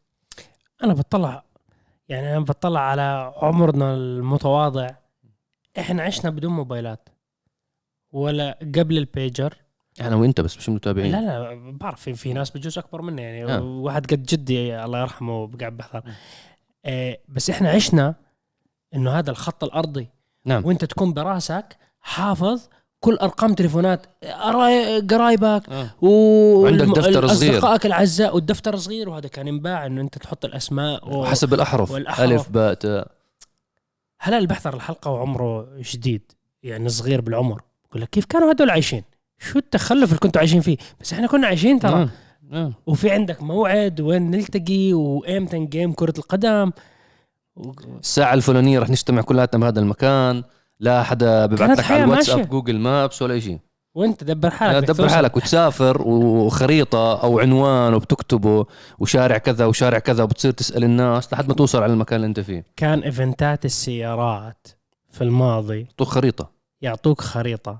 [0.85, 1.45] أنا بطلع
[2.09, 4.91] يعني أنا بطلع على عمرنا المتواضع.
[5.79, 7.09] إحنا عشنا بدون موبايلات.
[8.12, 9.55] ولا قبل البيجر.
[10.01, 13.23] أنا وإنت بس مش متابعين لا لا بعرف في, في ناس بجوز أكبر مني.
[13.23, 13.62] يعني آه.
[13.62, 16.03] واحد قد جدي الله يرحمه قاعد بحضر
[16.85, 18.14] آه بس إحنا عشنا
[18.95, 20.09] إنه هذا الخط الأرضي.
[20.45, 20.64] نعم.
[20.67, 22.69] وإنت تكون براسك حافظ
[23.01, 25.91] كل أرقام تليفونات قراي- قرايبك آه.
[26.01, 26.09] و
[26.63, 27.53] وعندك دفتر صغير.
[27.57, 31.25] اصدقائك الاعزاء والدفتر صغير وهذا كان ينباع إنه أنت تحط الأسماء و...
[31.25, 32.31] حسب الأحرف والأحرف.
[32.31, 33.11] ألف باء تاء
[34.21, 36.23] هلا اللي بحضر الحلقة وعمره جديد
[36.63, 39.03] يعني صغير بالعمر بقول لك كيف كانوا هدول عايشين
[39.39, 42.09] شو التخلف اللي كنتوا عايشين فيه بس إحنا كنا عايشين ترى نعم.
[42.51, 42.73] نعم.
[42.87, 46.73] وفي عندك موعد وين نلتقي وإمتى جيم كرة القدم
[47.57, 47.71] و...
[48.01, 50.45] الساعة الفلانية رح نجتمع كلياتنا بهذا المكان
[50.81, 52.51] لا حدا ببعث لك على الواتساب ماشية.
[52.51, 53.59] جوجل مابس ولا شيء
[53.97, 55.09] وأنت دبر حالك توصل.
[55.09, 58.67] حالك وتسافر وخريطة أو عنوان وبتكتبه
[58.99, 62.64] وشارع كذا وشارع كذا وبتصير تسأل الناس لحد ما توصل على المكان اللي أنت فيه.
[62.77, 64.69] كان event ات السيارات
[65.11, 65.85] في الماضي.
[65.85, 66.51] تعطوك خريطة.
[66.83, 67.79] يعطوك خريطة.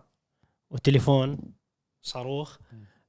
[0.70, 1.38] وتليفون
[2.02, 2.56] صاروخ.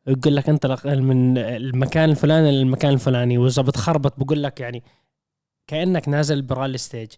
[0.07, 3.37] يقول لك انطلق من المكان الفلاني للمكان الفلاني.
[3.37, 4.83] وإذا بتخربط بقول لك يعني
[5.67, 7.11] كأنك نازل ب rally stage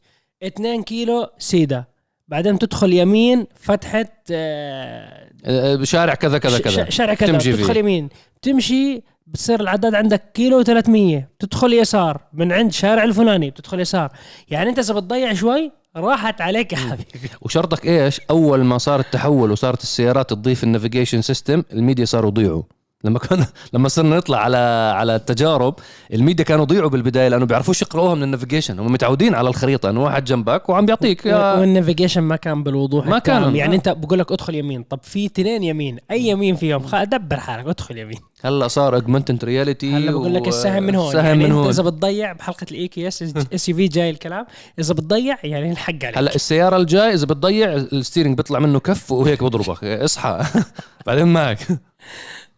[0.43, 1.85] 2 كيلو سيدا.
[2.31, 6.89] بعدين تدخل يمين فتحه آه، أه، بشارع كذا كذا كذا.
[6.89, 7.79] شارع كذا تمشي تدخل فيه.
[7.79, 8.09] يمين.
[8.41, 12.21] تمشي بتصير العداد عندك كيلو 300 تدخل يسار.
[12.33, 14.11] من عند شارع الفلاني بتدخل يسار.
[14.49, 17.29] يعني انت اذا بتضيع شوي راحت عليك يا حبيبي.
[17.41, 22.31] وشرطك إيش؟ أول ما صار التحول وصارت السيارات تضيف ال navigation system ال media صاروا
[22.31, 22.63] يضيعوا.
[23.03, 24.57] لما كنا لما صرنا نطلع على
[24.95, 25.75] على التجارب
[26.13, 30.03] الميديا كانوا يضيعوا بالبداية لأنه بيعرفوش يقراوها من ال navigation هم متعودين على الخريطة إنه
[30.03, 33.55] واحد جنبك وعم بيعطيك يا وال navigation ما كان بالوضوح ما كان،.
[33.55, 33.77] يعني آه.
[33.77, 34.83] أنت بقول لك ادخل يمين.
[34.83, 35.97] طب في اثنين يمين.
[36.11, 38.17] أي يمين فيهم؟ دبر حالك ادخل يمين.
[38.43, 41.07] هلا صار augmented reality هلا بقول لك السهم من هون.
[41.07, 41.67] السهم يعني من أنت هون.
[41.67, 44.45] إذا بتضيع بحلقة ال EQS في جاي الكلام
[44.79, 46.17] إذا بتضيع يعني الحق عليك.
[46.17, 49.83] هلا السيارة الجاي إذا بتضيع ال steering بيطلع منه كف وهيك بضربك.
[49.83, 50.45] اصحى.
[51.07, 51.67] بعدين معك.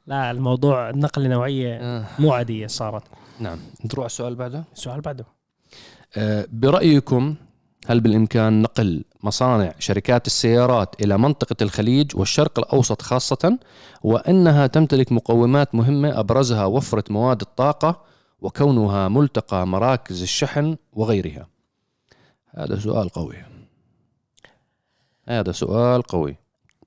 [0.08, 3.04] لا الموضوع نقل نوعية آه، مو عادية صارت.
[3.40, 3.60] نعم.
[3.86, 5.26] نروح على السؤال بعده؟ السؤال بعده.
[6.18, 7.36] آه، برأيكم
[7.88, 13.60] هل بالإمكان نقل مصانع شركات السيارات إلى منطقة الخليج والشرق الأوسط خاصة
[14.04, 18.02] وأنها تمتلك مقومات مهمة أبرزها وفرة مواد الطاقة
[18.42, 21.48] وكونها ملتقى مراكز الشحن وغيرها؟
[22.50, 23.36] هذا سؤال قوي.
[25.28, 26.36] هذا سؤال قوي.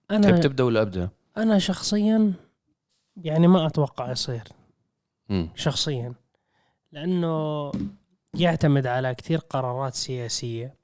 [0.09, 2.33] تحب أنا تبدأ ولا أبدأ؟ أنا شخصيا
[3.17, 4.45] يعني ما أتوقع يصير
[5.29, 5.49] مم.
[5.55, 6.15] شخصيا
[6.93, 7.73] لأنه
[8.35, 10.75] يعتمد على كثير قرارات سياسية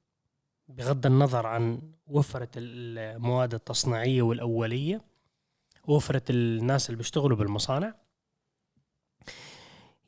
[0.68, 5.00] بغض النظر عن وفرة المواد التصنيعية والأولية
[5.84, 7.94] وفرة الناس اللي بيشتغلوا بالمصانع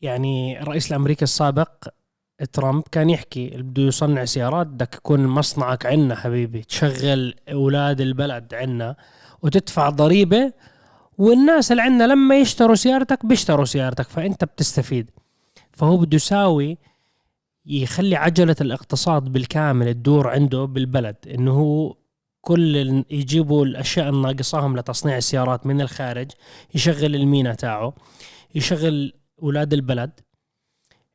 [0.02, 1.88] يعني الرئيس الامريكي السابق
[2.52, 8.54] ترامب كان يحكي اللي بده يصنع سيارات بدك يكون مصنعك عنا حبيبي تشغل أولاد البلد
[8.54, 8.96] عنا
[9.42, 10.52] وتدفع ضريبة
[11.18, 15.10] والناس اللي عندنا لما يشتروا سيارتك بيشتروا سيارتك فأنت بتستفيد.
[15.72, 16.78] فهو بده يساوي
[17.66, 21.96] يخلي عجلة الاقتصاد بالكامل تدور عنده بالبلد إنه هو
[22.40, 26.30] كل يجيبوا الأشياء الناقصاهم لتصنيع السيارات من الخارج
[26.74, 27.94] يشغل المينا تاعه
[28.54, 30.10] يشغل أولاد البلد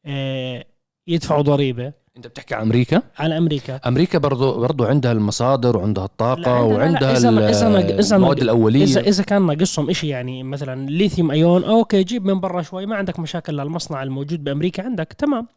[0.06, 0.66] آه،
[1.08, 1.94] يدفعوا ضريبة.
[2.20, 3.76] أنت بتحكي عن أمريكا؟ على أمريكا.
[3.88, 7.30] أمريكا برضو برضو عندها المصادر وعندها لا، الطاقة عندها- لا، لا، وعندها إذا
[7.70, 8.84] ما- إذا المواد الأولية.
[8.84, 12.96] اذا إذا كان ناقصهم شيء يعني مثلا lithium ion okay جيب من برا شوي ما
[12.96, 15.48] عندك مشاكل للمصنع الموجود بأمريكا عندك تمام.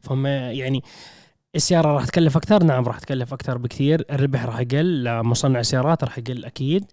[0.00, 0.82] فهم يعني
[1.54, 4.04] السيارة راح تكلف أكثر؟ نعم راح تكلف أكثر بكثير.
[4.10, 6.84] الربح راح يقل لمصنع السيارات راح يقل أكيد.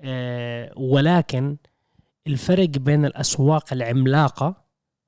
[0.00, 1.56] آه، ولكن
[2.26, 4.65] الفرق بين الأسواق العملاقة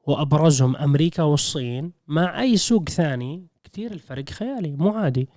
[0.08, 3.46] وأبرزهم أمريكا والصين مع أي سوق ثاني.
[3.64, 5.28] كثير الفرق خيالي مو عادي.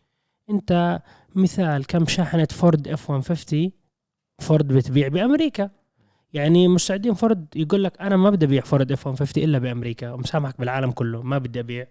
[0.50, 1.02] أنت
[1.36, 3.72] مثال كم شاحنه فورد F-150
[4.40, 5.70] فورد بتبيع بأمريكا؟
[6.34, 10.92] يعني مستعدين فورد يقول لك أنا ما بدي أبيع فورد F-150 إلا بأمريكا ومسامحك بالعالم
[10.92, 11.88] كله ما بدي أبيع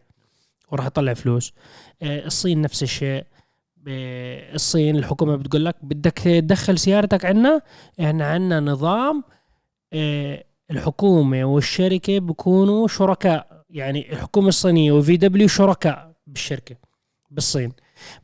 [0.73, 1.53] وراح أطلع فلوس.
[2.03, 3.25] آه، الصين نفس الشيء.
[3.89, 7.61] آه، الصين الحكومة بتقول لك بدك تدخل سيارتك عنا
[8.01, 9.25] إحنا عنا نظام
[9.93, 13.65] آه، الحكومة والشركة بيكونوا شركاء.
[13.71, 16.77] يعني الحكومة الصينية وفي دبليو شركاء بالشركة
[17.31, 17.73] بالصين.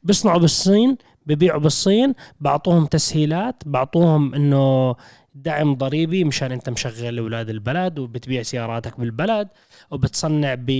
[0.02, 4.94] بيصنعوا بالصين ببيعوا بالصين بعطوهم تسهيلات بعطوهم إنه
[5.34, 9.48] دعم ضريبي مشان أنت مشغل أولاد البلد وبتبيع سياراتك بالبلد
[9.90, 10.70] وبتصنع ب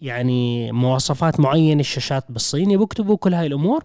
[0.00, 3.84] يعني مواصفات معينة الشاشات بالصيني بكتبوا كل هاي الأمور.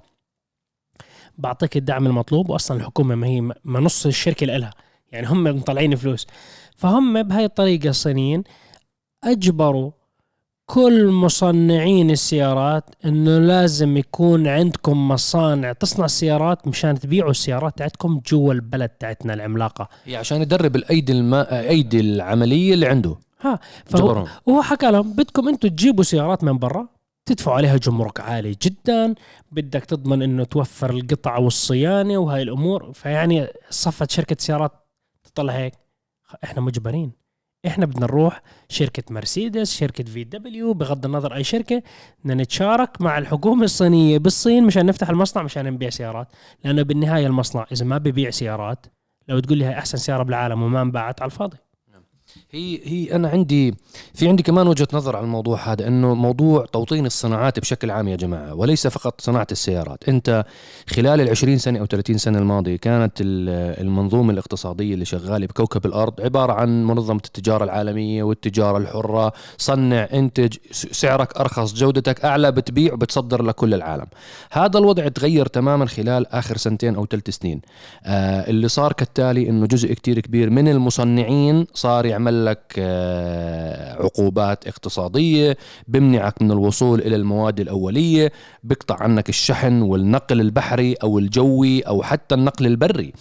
[1.38, 2.50] بعطيك الدعم المطلوب.
[2.50, 4.74] واصلا الحكومة ما هي ما نص الشركة لها
[5.12, 6.28] يعني هم مطلعين فلوس.
[6.80, 8.44] فهم بهاي الطريقة الصينيين
[9.24, 9.92] أجبروا
[10.66, 18.54] كل مصنعين السيارات إنه لازم يكون عندكم مصانع تصنع السيارات مشان تبيعوا السيارات تاعتكم جوا
[18.54, 19.90] البلد تاعتنا العملاقة.
[20.06, 21.70] هي عشان يدرب الأيدي الما...
[21.70, 23.16] أيدي العملية اللي عنده.
[23.42, 26.88] ها فهو وهو حكى لهم بدكم أنتم تجيبوا سيارات من برا
[27.26, 29.16] تدفعوا عليها جمرك عالي جدا
[29.52, 34.72] بدك تضمن إنه توفر القطع والصيانة وهاي الأمور فيعني صفت شركة سيارات
[35.24, 35.74] تطلع هيك.
[36.44, 37.12] إحنا مجبرين.
[37.68, 41.84] إحنا بدنا نروح شركة مرسيدس شركة في دبليو بغض النظر أي شركة
[42.24, 46.28] بدنا نتشارك مع الحكومة الصينية بالصين مشان نفتح المصنع مشان نبيع سيارات.
[46.64, 48.86] لأنه بالنهاية المصنع إذا ما ببيع سيارات
[49.28, 51.58] لو تقول لي هاي أحسن سيارة بالعالم وما انباعت على الفاضي.
[52.52, 53.76] هي هي أنا عندي
[54.14, 58.16] في عندي كمان وجهة نظر على الموضوع هذا إنه موضوع توطين الصناعات بشكل عام يا
[58.16, 60.10] جماعة وليس فقط صناعة السيارات.
[60.10, 60.46] أنت
[60.88, 66.22] خلال ال 20 سنة أو 30 سنة الماضية كانت المنظومة الاقتصادية اللي شغالة بكوكب الأرض
[66.22, 73.44] عبارة عن منظمة التجارة العالمية والتجارة الحرة صنع إنتج سعرك أرخص جودتك أعلى بتبيع وبتصدر
[73.44, 74.08] لكل العالم.
[74.52, 77.62] هذا الوضع تغير تماما خلال آخر سنتين أو ثلاث سنين.
[78.06, 84.68] آه اللي صار كالتالي إنه جزء كتير كبير من المصنعين صار يعمل لك آه، عقوبات
[84.68, 88.32] اقتصادية بمنعك من الوصول إلى المواد الأولية
[88.64, 93.14] بيقطع عنك الشحن والنقل البحري أو الجوي أو حتى النقل البري.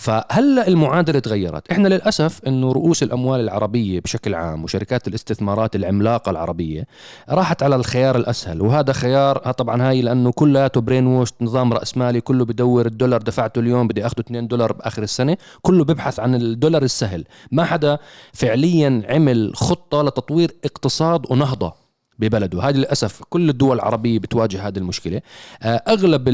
[0.00, 6.86] فهلأ المعادلة تغيرت؟ إحنا للأسف إنه رؤوس الأموال العربية بشكل عام وشركات الاستثمارات العملاقة العربية
[7.28, 12.86] راحت على الخيار الأسهل وهذا خيار طبعا هاي لأنه كلياته brainwash نظام راسمالي كله بدور
[12.86, 17.24] الدولار دفعته اليوم بدي اخذه 2 دولار بآخر السنة كله بيبحث عن الدولار السهل.
[17.52, 17.98] ما حدا
[18.32, 21.79] فعليا عمل خطة لتطوير اقتصاد ونهضة.
[22.20, 22.62] ببلده.
[22.62, 25.20] هذه للأسف كل الدول العربية بتواجه هذه المشكلة.
[25.62, 26.28] آه، أغلب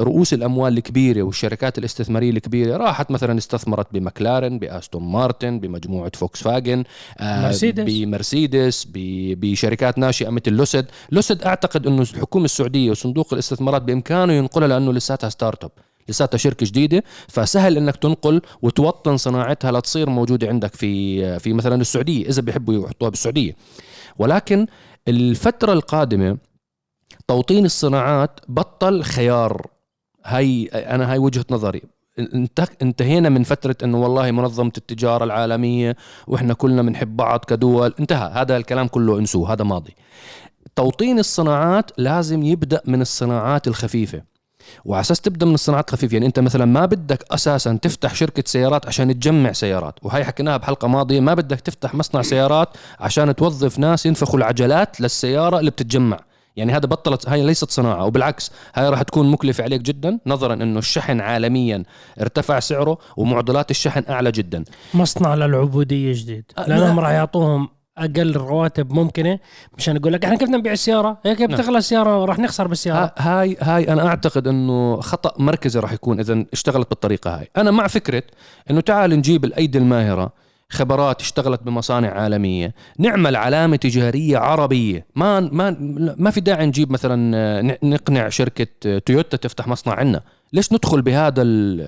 [0.00, 6.84] رؤوس الأموال الكبيرة والشركات الاستثمارية الكبيرة راحت مثلا استثمرت بمكلارن بأستون مارتن بمجموعة فوكس فاجن
[7.18, 10.86] آه، مرسيدس بمرسيدس بشركات ناشئة مثل لوسيد.
[11.12, 15.70] لوسيد أعتقد أنه الحكومة السعودية وصندوق الاستثمارات بإمكانه ينقلها لأنه لساتها startup
[16.08, 17.04] لساتها شركة جديدة.
[17.28, 23.10] فسهل إنك تنقل وتوطن صناعتها لتصير موجودة عندك في في مثلا السعودية إذا بيحبوا يحطوها
[23.10, 23.56] بالسعودية.
[24.20, 24.66] ولكن
[25.08, 26.38] الفترة القادمة
[27.28, 29.66] توطين الصناعات بطل خيار.
[30.24, 31.82] هاي أنا هاي وجهة نظري.
[32.82, 37.94] انتهينا من فترة إنه والله منظمة التجارة العالمية وإحنا كلنا بنحب بعض كدول.
[38.00, 38.30] انتهى.
[38.34, 39.52] هذا الكلام كله انسوه.
[39.52, 39.94] هذا ماضي.
[40.76, 44.22] توطين الصناعات لازم يبدأ من الصناعات الخفيفة.
[44.84, 48.86] وعلى أساس تبدأ من الصناعات الخفيفه يعني أنت مثلا ما بدك أساسا تفتح شركة سيارات
[48.86, 52.68] عشان تجمع سيارات وهي حكيناها بحلقة ماضية ما بدك تفتح مصنع سيارات
[53.00, 56.18] عشان توظف ناس ينفخوا العجلات للسيارة اللي بتتجمع.
[56.56, 60.78] يعني هذا بطلت هاي ليست صناعة وبالعكس هاي راح تكون مكلفة عليك جدا نظرا إنه
[60.78, 61.82] الشحن عالميا
[62.20, 64.64] ارتفع سعره ومعضلات الشحن أعلى جدا.
[64.94, 69.38] مصنع للعبودية جديد لأنهم راح يعطوهم أقل رواتب ممكنة
[69.78, 71.50] مشان يقول لك إحنا كيف نبيع السيارة؟ هيك نعم.
[71.50, 73.14] بتغلى السيارة؟ وراح نخسر بالسيارة.
[73.18, 77.86] هاي هاي أنا أعتقد إنه خطأ مركزي راح يكون إذا اشتغلت بالطريقة هاي، أنا مع
[77.86, 78.22] فكرة
[78.70, 80.32] إنه تعال نجيب الأيدي الماهرة
[80.70, 85.06] خبرات اشتغلت بمصانع عالمية نعمل علامة تجارية عربية.
[85.14, 85.76] ما ما
[86.18, 91.80] ما في داعي نجيب مثلا نقنع شركة تويوتا تفتح مصنع عندنا ليش ندخل بهذا ال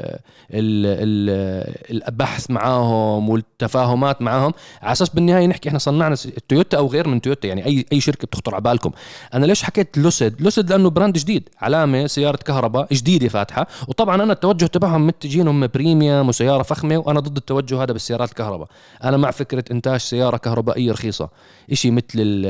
[0.51, 6.17] ال ال البحث معاهم والتفاهمات معاهم؟ على أساس بالنهاية نحكي إحنا صنعنا
[6.49, 8.91] تويوتا أو غير من تويوتا يعني اي أي شركة بتخطر على بالكم.
[9.35, 14.33] أنا ليش حكيت لوسيد؟ لوسيد لأنه brand جديد علامة سيارة كهرباء جديدة فاتحة وطبعا أنا
[14.33, 18.69] التوجه تبعهم متجهينهم premium وسيارة فخمة وأنا ضد التوجه هذا بالسيارات الكهرباء.
[19.05, 21.29] أنا مع فكرة إنتاج سيارة كهربائية رخيصة
[21.73, 22.49] شيء مثل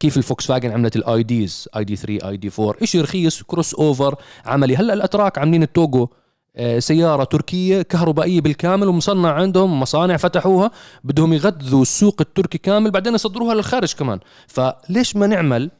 [0.00, 4.14] كيف الفوكس فاجن عملت ال IDs ID 3 ID 4 شيء رخيص crossover
[4.46, 4.76] عملي.
[4.76, 6.08] هلأ الأتراك عاملين التوج
[6.56, 10.70] آه، سيارة تركية كهربائية بالكامل ومصنع عندهم مصانع فتحوها
[11.04, 14.18] بدهم يغذوا السوق التركي كامل بعدين يصدروها للخارج كمان.
[14.46, 15.70] فليش ما نعمل؟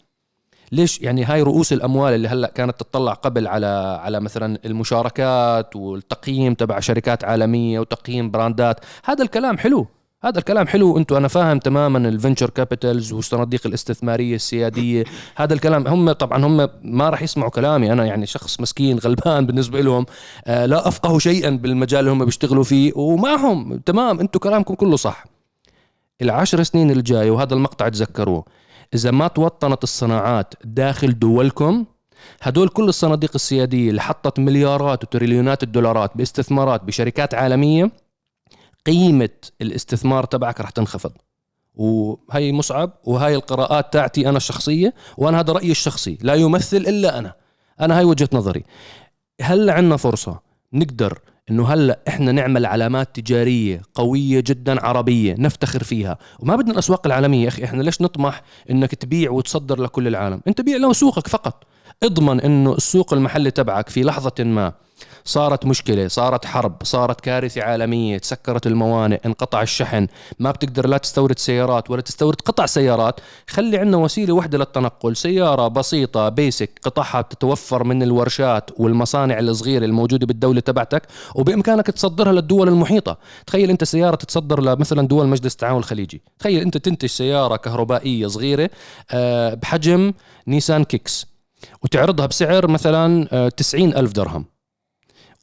[0.73, 6.55] ليش يعني هاي رؤوس الأموال اللي هلأ كانت تطلع قبل على على مثلا المشاركات والتقييم
[6.55, 9.87] تبع شركات عالمية وتقييم brand ات؟ هذا الكلام حلو.
[10.25, 15.05] هذا الكلام حلو أنتم أنا فاهم تماما ال venture capitals والصناديق الاستثمارية السيادية.
[15.37, 19.81] هذا الكلام هم طبعا هم ما راح يسمعوا كلامي أنا يعني شخص مسكين غلبان بالنسبة
[19.81, 20.07] لهم.
[20.47, 25.25] آه لا افقه شيئا بالمجال اللي هم بيشتغلوا فيه ومعهم تمام أنتم كلامكم كله صح.
[26.23, 28.45] العشر سنين الجايه وهذا المقطع تذكروه.
[28.95, 31.85] إذا ما توطنت الصناعات داخل دولكم
[32.43, 38.06] هدول كل الصناديق السيادية اللي حطت مليارات وتريليونات الدولارات باستثمارات بشركات عالمية
[38.87, 39.29] قيمة
[39.63, 41.13] الاستثمار تبعك رح تنخفض.
[41.75, 47.35] وهي مصعب وهاي القراءات تاعتي أنا الشخصيه وأنا هذا رأيي الشخصي لا يمثل إلا أنا.
[47.81, 48.65] أنا هاي وجهة نظري.
[49.41, 50.41] هل عندنا فرصة
[50.73, 51.19] نقدر
[51.51, 57.43] إنه هلأ إحنا نعمل علامات تجارية قوية جدا عربية نفتخر فيها؟ وما بدنا الأسواق العالمية
[57.45, 61.65] يا أخي إحنا ليش نطمح إنك تبيع وتصدر لكل العالم؟ أنت بيع له سوقك فقط.
[62.03, 64.73] اضمن إنه السوق المحلي تبعك في لحظة ما
[65.27, 70.07] صارت مشكلة صارت حرب صارت كارثة عالمية تسكرت الموانئ انقطع الشحن
[70.39, 73.21] ما بتقدر لا تستورد سيارات ولا تستورد قطع سيارات.
[73.51, 80.27] خلي عندنا وسيلة واحدة للتنقل سيارة بسيطة basic قطعها بتتوفر من الورشات والمصانع الصغيرة الموجودة
[80.27, 81.03] بالدولة تبعتك
[81.35, 83.19] وبإمكانك تصدرها للدول المحيطة.
[83.47, 86.23] تخيل أنت سيارة تتصدر لمثلا دول مجلس التعاون الخليجي.
[86.39, 88.71] تخيل أنت تنتج سيارة كهربائية صغيرة
[89.11, 90.13] آه، بحجم
[90.49, 91.27] نيسان كيكس
[91.83, 94.56] وتعرضها بسعر مثلا آه، تسعين ألف درهم.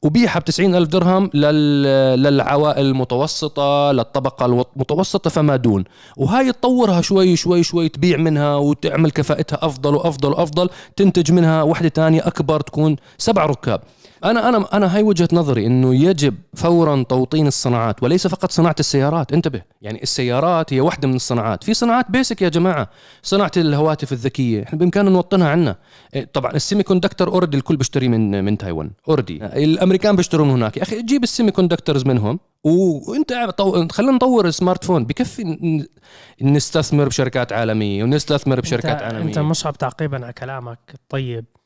[0.04, 5.84] وبيعها ب ألف درهم للعوائل المتوسطة للطبقة المتوسطة فما دون.
[6.18, 11.89] وهاي تطورها شوي شوي شوي تبيع منها وتعمل كفاءتها أفضل وأفضل وأفضل تنتج منها وحدة
[11.89, 13.82] تانية أكبر تكون سبع ركاب.
[14.24, 19.34] أنا أنا أنا هاي وجهة نظري إنه يجب فورا توطين الصناعات وليس فقط صناعة السيارات.
[19.34, 21.63] انتبه يعني السيارات هي واحدة من الصناعات.
[21.63, 22.89] في صناعات بيسك يا جماعة.
[23.24, 24.63] صناعة الهواتف الذكية.
[24.63, 25.76] إحنا بإمكاننا نوطنها عنا.
[26.15, 28.91] إيه، طبعا ال semiconductor already الكل بيشتري من من تايوان.
[29.09, 30.78] already الأمريكان بيشتروا من هناك.
[30.78, 33.88] يا أخي جيب ال semiconductors منهم وانت طو...
[33.88, 35.05] خلينا نطور ال smartphone.
[35.05, 35.88] بكفي
[36.41, 39.24] نستثمر بشركات عالمية ونستثمر بشركات أنت عالمية.
[39.24, 41.62] أنت مصعب تعقيبا على كلامك طيب آه،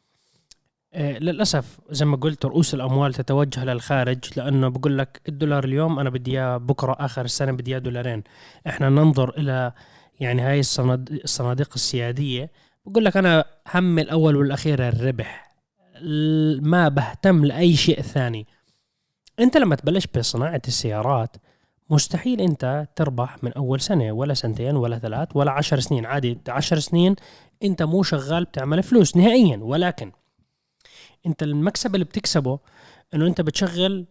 [0.96, 6.32] للأسف زي ما قلت رؤوس الأموال تتوجه للخارج لأنه بقول لك الدولار اليوم أنا بدي
[6.32, 8.24] إياه بكرة آخر السنة بدي إياه دولارين.
[8.68, 9.72] إحنا ننظر إلى
[10.20, 12.52] يعني هاي الصناديق السيادية.
[12.86, 15.56] بقول لك أنا همي الأول والأخير الربح.
[16.62, 18.48] ما بهتم لأي شيء ثاني.
[19.40, 21.38] أنت لما تبلش بصناعة السيارات
[21.90, 26.06] مستحيل أنت تربح من أول سنة ولا سنتين ولا ثلاث ولا عشر سنين.
[26.06, 27.16] عادي عشر سنين
[27.64, 30.12] أنت مو شغال بتعمل فلوس نهائيا ولكن
[31.28, 32.60] انت المكسب اللي بتكسبه
[33.14, 34.06] انه انت بتشغل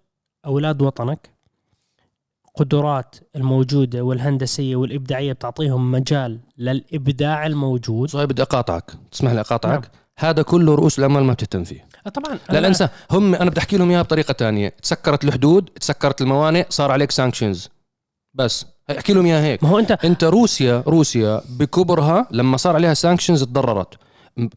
[0.47, 1.31] أولاد وطنك
[2.55, 8.11] قدرات الموجودة والهندسية والإبداعية بتعطيهم مجال للإبداع الموجود.
[8.11, 9.91] صحيح بدي أقاطعك تسمح لي أقاطعك؟ نعم.
[10.19, 11.89] هذا كله رؤوس الأموال ما بتهتم فيه.
[12.07, 12.39] آه، طبعا.
[12.51, 12.89] لا لا انسى.
[13.11, 14.69] هم أنا بدي أحكي لهم إياها بطريقة تانية.
[14.69, 17.69] تسكرت الحدود تسكرت الموانئ صار عليك sanctions
[18.35, 19.65] بس احكي لهم إياها هيك.
[19.65, 23.95] ما هو انت أنت روسيا روسيا بكبرها لما صار عليها sanctions تضررت.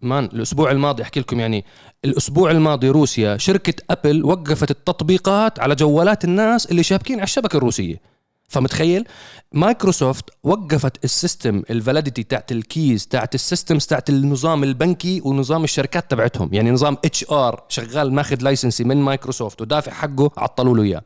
[0.02, 1.66] man الأسبوع الماضي أحكي لكم يعني
[2.06, 8.02] الأسبوع الماضي روسيا شركة أبل وقفت التطبيقات على جوالات الناس اللي شابكين على الشبكة الروسية.
[8.48, 9.08] فمتخيل؟
[9.52, 15.22] مايكروسوفت وقفت ال system ال validity تاعت ال keys تاعت ال systems تاعت النظام البنكي
[15.26, 16.50] ونظام الشركات تبعتهم.
[16.54, 21.02] يعني نظام HR شغال ماخذ license من مايكروسوفت ودافع حقه عطلوا له إياه.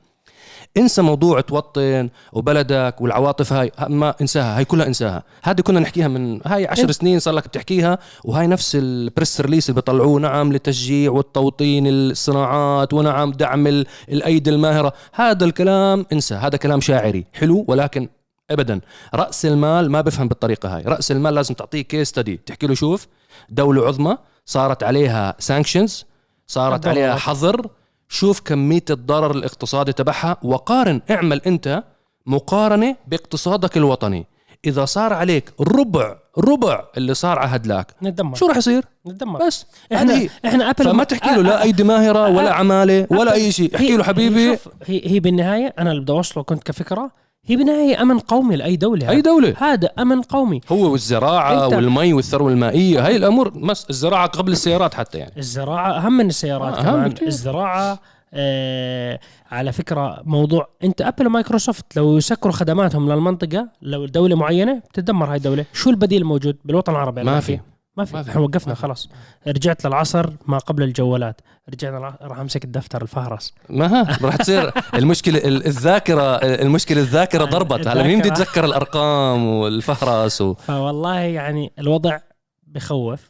[0.77, 5.23] انسى موضوع توطن وبلدك والعواطف هاي ما انساها هاي كلها انساها.
[5.43, 6.91] هذه كنا نحكيها من هاي عشر إيه.
[6.91, 12.93] سنين صار لك بتحكيها وهاي نفس ال press release اللي بيطلعوه نعم لتشجيع والتوطين الصناعات
[12.93, 13.67] ونعم دعم
[14.09, 14.93] الأيدي الماهرة.
[15.13, 18.09] هذا الكلام انسى هذا كلام شاعري حلو ولكن
[18.51, 18.81] ابدا.
[19.15, 20.83] رأس المال ما بفهم بالطريقة هاي.
[20.83, 23.07] رأس المال لازم تعطيه case study تحكي له شوف
[23.49, 26.05] دولة عظمى صارت عليها sanctions
[26.47, 27.67] صارت عليها حظر
[28.13, 31.83] شوف كمية الضرر الاقتصادي تبعها وقارن اعمل أنت
[32.25, 34.25] مقارنة باقتصادك الوطني.
[34.65, 38.35] إذا صار عليك ربع ربع اللي صار على هدلاك نتدمر.
[38.35, 39.45] شو راح يصير؟ نتدمر.
[39.47, 39.65] بس.
[39.93, 40.29] إحنا هي.
[40.45, 43.75] إحنا ابل فما تحكي له لا ايدي ماهره ولا عمالة ولا أي شيء.
[43.75, 44.51] احكي له حبيبي.
[44.51, 47.11] هي, هي هي بالنهاية أنا اللي بدي أوصله كنت كفكرة
[47.45, 49.09] هي بالنهايه أمن قومي لأي دولة.
[49.09, 50.61] أي دولة؟ هذا أمن قومي.
[50.71, 55.31] هو والزراعة والمي والثروة المائية هاي الأمور مس الزراعة قبل السيارات حتى يعني.
[55.37, 57.13] الزراعة أهم من السيارات آه كمان.
[57.21, 57.99] الزراعة
[58.33, 59.19] آه
[59.51, 65.37] على فكرة موضوع أنت أبل ومايكروسوفت لو يسكروا خدماتهم للمنطقة لو دولة معينة بتدمر هاي
[65.37, 65.65] الدولة.
[65.73, 67.59] شو البديل الموجود بالوطن العربي؟ ما في.
[67.97, 68.21] ما في.
[68.21, 69.09] إحنا وقفنا خلاص.
[69.47, 71.41] رجعت للعصر ما قبل الجوالات.
[71.69, 73.53] رجعنا راح امسك الدفتر الفهرس.
[73.69, 77.87] ما راح تصير المشكلة الذاكرة المشكلة الذاكرة ضربت.
[77.87, 80.53] هلا مين بده يتذكر الأرقام والفهرس و...
[80.53, 82.19] فوالله يعني الوضع
[82.67, 83.27] بخوف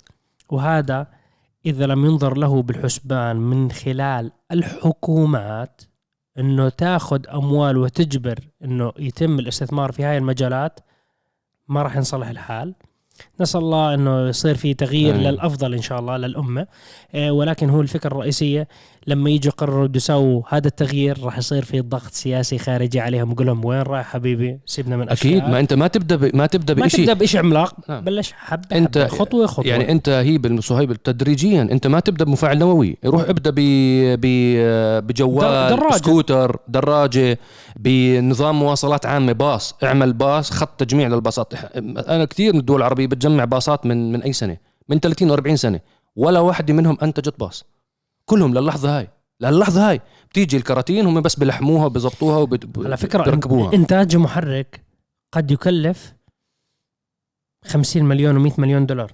[0.49, 1.07] وهذا
[1.65, 5.81] إذا لم ينظر له بالحسبان من خلال الحكومات
[6.39, 10.79] إنه تاخذ أموال وتجبر إنه يتم الاستثمار في هاي المجالات
[11.67, 12.75] ما راح ينصلح الحال.
[13.39, 15.27] نسأل الله إنه يصير في تغيير آمين.
[15.27, 16.67] للأفضل إن شاء الله للأمة.
[17.15, 18.67] آه، ولكن هو الفكرة الرئيسية
[19.07, 23.31] لما يجوا يقرروا بده يسووا هذا التغيير راح يصير في ضغط سياسي خارجي عليهم.
[23.31, 25.31] يقول لهم وين رايح حبيبي؟ سيبنا من أكيد.
[25.37, 25.51] أشياء.
[25.51, 26.35] ما أنت ما تبدأ ب...
[26.35, 27.73] ما تبدأ ما بشيء تبدأ بشيء عملاق.
[27.89, 28.03] نعم.
[28.03, 29.65] بلش حبه أنت- حبة خطوة خطوة.
[29.67, 31.61] يعني أنت هي بالصهيب تدريجيا.
[31.61, 32.97] أنت ما تبدأ بمفاعل نووي.
[33.05, 33.59] روح ابدأ ب
[34.21, 34.27] ب
[35.07, 35.95] بجوال در- دراجة.
[35.97, 37.39] سكوتر دراجة
[37.75, 39.75] بنظام مواصلات عامة باص.
[39.83, 41.53] اعمل باص خط تجميع للباصات.
[42.09, 44.57] أنا كثير من الدول العربية بتجمع باصات من من أي سنة؟
[44.89, 45.79] من 30 و40 سنة.
[46.15, 47.65] ولا واحدة منهم أنتجت باص.
[48.25, 49.07] كلهم للحظه هاي
[49.41, 50.01] للحظه هاي.
[50.29, 52.83] بتيجي الكراتين هم بس بلحموها وبزبطوها وب...
[52.85, 53.73] على فكرة بيركبوها.
[53.73, 54.83] إنتاج محرك
[55.31, 56.13] قد يكلف
[57.65, 59.11] 50 مليون و100 مليون دولار.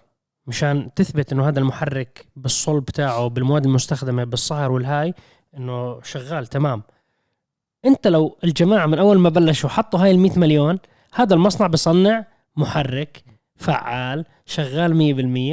[0.48, 5.14] مشان تثبت إنه هذا المحرك بالصلب بتاعه بالمواد المستخدمة بالصهر والهاي
[5.58, 6.84] إنه شغال تمام.
[7.86, 10.80] أنت لو الجماعة من أول ما بلشوا حطوا هاي ال 100 مليون
[11.14, 12.26] هذا المصنع بصنع
[12.56, 13.24] محرك.
[13.60, 14.93] فعال شغال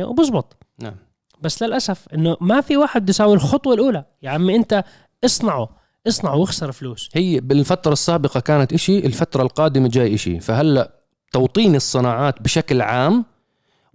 [0.02, 0.56] 100% وبزبط.
[0.78, 0.94] نعم.
[1.40, 4.04] بس للأسف إنه ما في واحد بده يساوي الخطوة الأولى.
[4.22, 4.84] يا عمي أنت
[5.24, 5.68] اصنعه
[6.08, 7.10] اصنعه واخسر فلوس.
[7.14, 10.40] هي بالفترة السابقة كانت إشي الفترة القادمة جاي إشي.
[10.40, 10.92] فهلأ
[11.32, 13.24] توطين الصناعات بشكل عام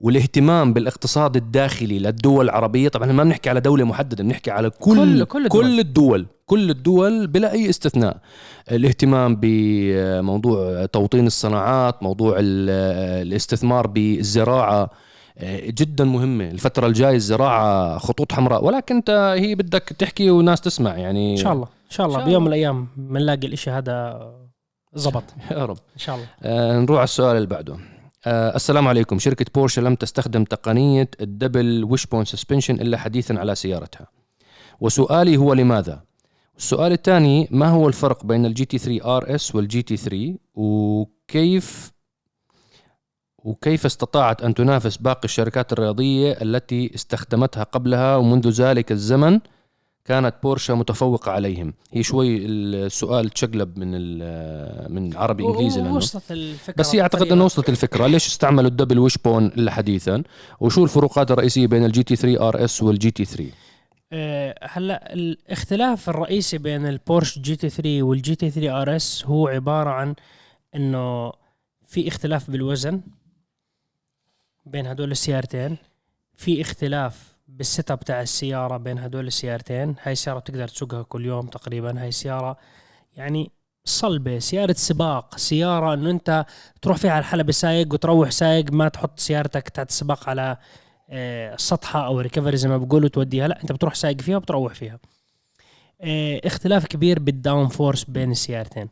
[0.01, 2.89] والاهتمام بالاقتصاد الداخلي للدول العربية.
[2.89, 5.47] طبعا ما بنحكي على دولة محددة بنحكي على كل كل- كل الدول.
[5.49, 6.25] كل الدول.
[6.45, 8.17] كل الدول بلا أي استثناء.
[8.71, 12.69] الاهتمام بموضوع توطين الصناعات موضوع ال-
[13.27, 14.89] الاستثمار بالزراعة
[15.67, 16.47] جدا مهمة.
[16.47, 18.65] الفترة الجاية الزراعة خطوط حمراء.
[18.65, 21.65] ولكن انت هي بدك تحكي والناس تسمع يعني إن شاء الله.
[21.65, 22.17] إن شاء الله.
[22.17, 22.47] إن شاء بيوم من.
[22.47, 24.19] الأيام بنلاقي الإشي هذا
[24.93, 25.77] زبط يا رب.
[25.93, 26.27] إن شاء الله.
[26.43, 27.77] آه نروح على السؤال اللي بعده.
[28.25, 29.19] آه السلام عليكم.
[29.19, 34.07] شركة بورشا لم تستخدم تقنية ال double wishbone suspension إلا حديثا على سيارتها.
[34.79, 36.03] وسؤالي هو لماذا؟
[36.57, 41.91] السؤال الثاني ما هو الفرق بين ال GT 3 RS وال GT 3 وكيف
[43.37, 49.39] وكيف استطاعت أن تنافس باقي الشركات الرياضية التي استخدمتها قبلها ومنذ ذلك الزمن؟
[50.05, 51.73] كانت بورشا متفوقة عليهم.
[51.93, 55.95] هي شوي السؤال تشقلب من ال- من عربي إنجليزي لأنه.
[55.95, 58.07] وصلت الفكرة بس هي أعتقد إنه وصلت الفكرة.
[58.07, 60.23] ليش استعملوا ال double wishbone إلا حديثا؟
[60.59, 63.51] وشو الفروقات الرئيسية بين ال GT 3 RS وال GT 3
[64.13, 70.15] آه، هلا الاختلاف الرئيسي بين البورش GT 3 وال GT 3 RS هو عبارة عن
[70.75, 71.31] إنه
[71.87, 73.01] في اختلاف بالوزن
[74.65, 75.77] بين هدول السيارتين.
[76.35, 79.95] في اختلاف بال setup تاع السيارة بين هدول السيارتين.
[80.01, 82.01] هاي السيارة بتقدر تسوقها كل يوم تقريبا.
[82.01, 82.57] هاي السيارة
[83.13, 83.51] يعني
[83.85, 86.45] صلبة سيارة سباق سيارة إنه أنت
[86.81, 90.57] تروح فيها على الحلبة سايق وتروح سايق ما تحط سيارتك تاعت السباق على
[91.09, 93.47] آه، سطحة أو recovery زي ما بقولوا توديها.
[93.47, 94.99] لا أنت بتروح سايق فيها وبتروح فيها.
[96.01, 98.89] آه، اختلاف كبير بال downforce بين السيارتين.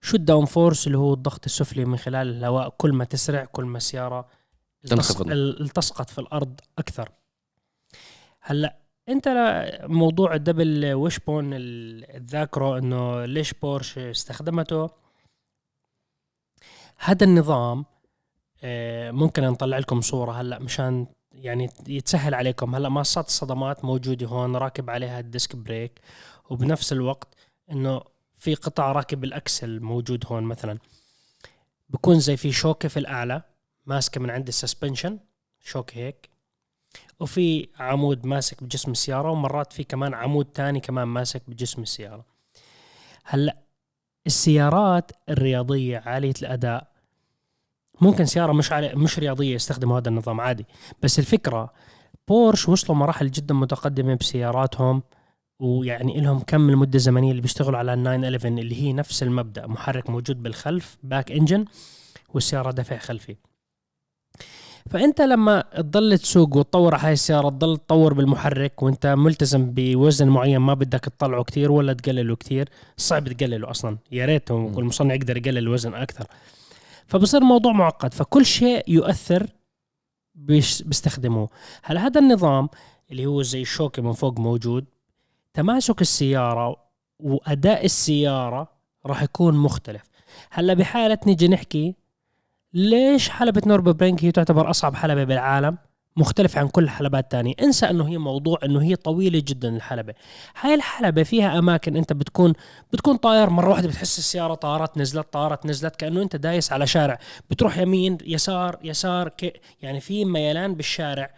[0.00, 2.74] شو ال downforce؟ اللي هو الضغط السفلي من خلال الهواء.
[2.78, 4.26] كل ما تسرع كل ما السيارة
[4.86, 5.30] تنخفض.
[6.10, 7.08] في الأرض أكثر.
[8.42, 8.76] هلا
[9.08, 9.28] انت
[9.82, 14.90] موضوع ال double wishbone ال- الذاكرة انه ليش بورش استخدمته؟
[16.98, 17.84] هذا النظام
[18.64, 22.74] آه، ممكن نطلع لكم صورة هلا مشان يعني يتسهل عليكم.
[22.74, 26.00] هلا ماصات الصدمات موجودة هون راكب عليها ال disc brake
[26.50, 27.34] وبنفس الوقت
[27.70, 28.02] إنه
[28.38, 30.78] في قطع راكب ال axle موجود هون مثلا.
[31.88, 33.42] بكون زي في شوكة في الأعلى
[33.86, 35.18] ماسكة من عند ال suspension
[35.60, 36.31] شوكة هيك.
[37.22, 42.24] وفي عمود ماسك بجسم السيارة ومرات في كمان عمود تاني كمان ماسك بجسم السيارة.
[43.24, 43.56] هلأ
[44.26, 46.88] السيارات الرياضية عالية الأداء.
[48.00, 50.66] ممكن سيارة مش عالي مش رياضية يستخدموا هذا النظام عادي.
[51.02, 51.72] بس الفكرة
[52.28, 55.02] بورش وصلوا مراحل جدا متقدمة بسياراتهم
[55.60, 60.10] ويعني لهم كم المدة الزمنية اللي بيشتغلوا على ال 911 اللي هي نفس المبدأ محرك
[60.10, 61.64] موجود بالخلف باك إنجن
[62.34, 63.36] والسيارة دفع خلفي.
[64.90, 70.58] فأنت لما تضل تسوق وتطور على هاي السيارة تضل تطور بالمحرك وأنت ملتزم بوزن معين
[70.58, 73.98] ما بدك تطلعه كتير ولا تقلله كتير صعب تقلله أصلا.
[74.12, 76.26] يا ريت المصنع يقدر يقلل الوزن أكثر.
[77.06, 78.14] فبصير الموضوع معقد.
[78.14, 79.46] فكل شيء يؤثر
[80.34, 81.48] بيستخدموه.
[81.82, 82.68] هلا هذا النظام
[83.10, 84.84] اللي هو زي الشوكة من فوق موجود
[85.54, 86.76] تماسك السيارة
[87.18, 88.68] وأداء السيارة
[89.06, 90.02] راح يكون مختلف.
[90.50, 91.94] هلأ بحالة نيجي نحكي
[92.74, 95.78] ليش حلبة نوربرينج هي تعتبر أصعب حلبة بالعالم؟
[96.16, 100.14] مختلف عن كل الحلبات الثانية انسى إنه هي موضوع إنه هي طويلة جدا الحلبة.
[100.60, 102.52] هاي الحلبة فيها أماكن أنت بتكون
[102.92, 107.18] بتكون طاير مرة واحدة بتحس السيارة طارت نزلت طارت نزلت كأنه أنت دايس على شارع.
[107.50, 109.60] بتروح يمين يسار يسار ك...
[109.82, 111.30] يعني في ميلان بالشارع.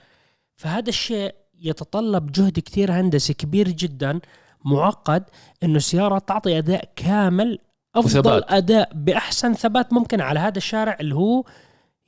[0.57, 4.21] فهذا الشيء يتطلب جهد كتير هندسي كبير جدا
[4.65, 5.25] معقد
[5.63, 7.59] إنه السيارة تعطي أداء كامل
[7.97, 8.45] أفضل وثبات.
[8.49, 11.45] أداء بأحسن ثبات ممكن على هذا الشارع اللي هو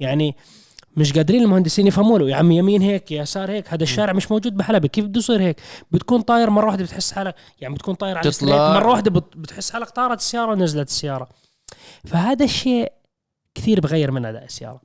[0.01, 0.37] يعني
[0.97, 4.57] مش قادرين المهندسين يفهموا له يا عم يمين هيك يسار هيك هذا الشارع مش موجود
[4.57, 4.89] بحلبة.
[4.89, 5.61] كيف بده يصير هيك؟
[5.91, 8.74] بتكون طاير مرة واحدة بتحس حالك يعني بتكون طاير على تطلع.
[8.74, 11.28] مرة واحدة بت- بتحس حالك طارت السيارة ونزلت السيارة.
[12.05, 12.93] فهذا الشيء
[13.55, 14.80] كثير بغير من أداء السيارة.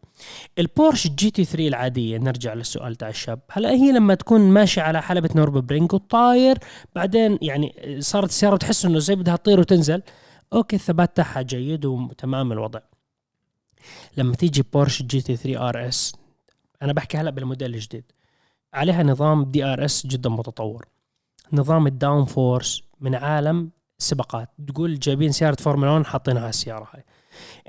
[0.59, 3.39] البورش GT 3 العادية نرجع للسؤال تاع الشاب.
[3.51, 6.57] هلا هي لما تكون ماشي على حلبة نوربورغرينغ وطاير
[6.95, 10.01] بعدين يعني صارت السيارة بتحس إنه زي بدها تطير وتنزل.
[10.53, 12.79] أوكي الثبات تاعها جيد وتمام الوضع.
[14.17, 16.15] لما تيجي بورش GT 3 RS
[16.81, 18.03] أنا بحكي هلا بالموديل الجديد.
[18.73, 20.85] عليها نظام DRS جدا متطور.
[21.53, 24.49] نظام ال downforce من عالم سباقات.
[24.67, 27.03] تقول جايبين سيارة فورمولا 1 حاطينها على السيارة هاي.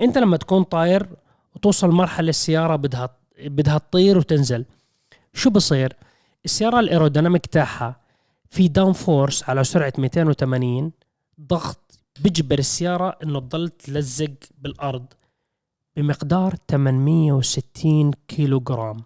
[0.01, 1.09] أنت لما تكون طاير
[1.55, 3.09] وتوصل مرحلة السيارة بدها
[3.39, 4.65] بدها تطير وتنزل.
[5.33, 5.95] شو بصير؟
[6.45, 7.95] السيارة ال aerodynamic تاعها
[8.49, 10.91] في downforce على سرعة 280
[11.41, 11.82] ضغط
[12.19, 15.05] بيجبر السيارة إنه تضل تلزق بالأرض
[15.95, 19.03] بمقدار 860 كيلو جرام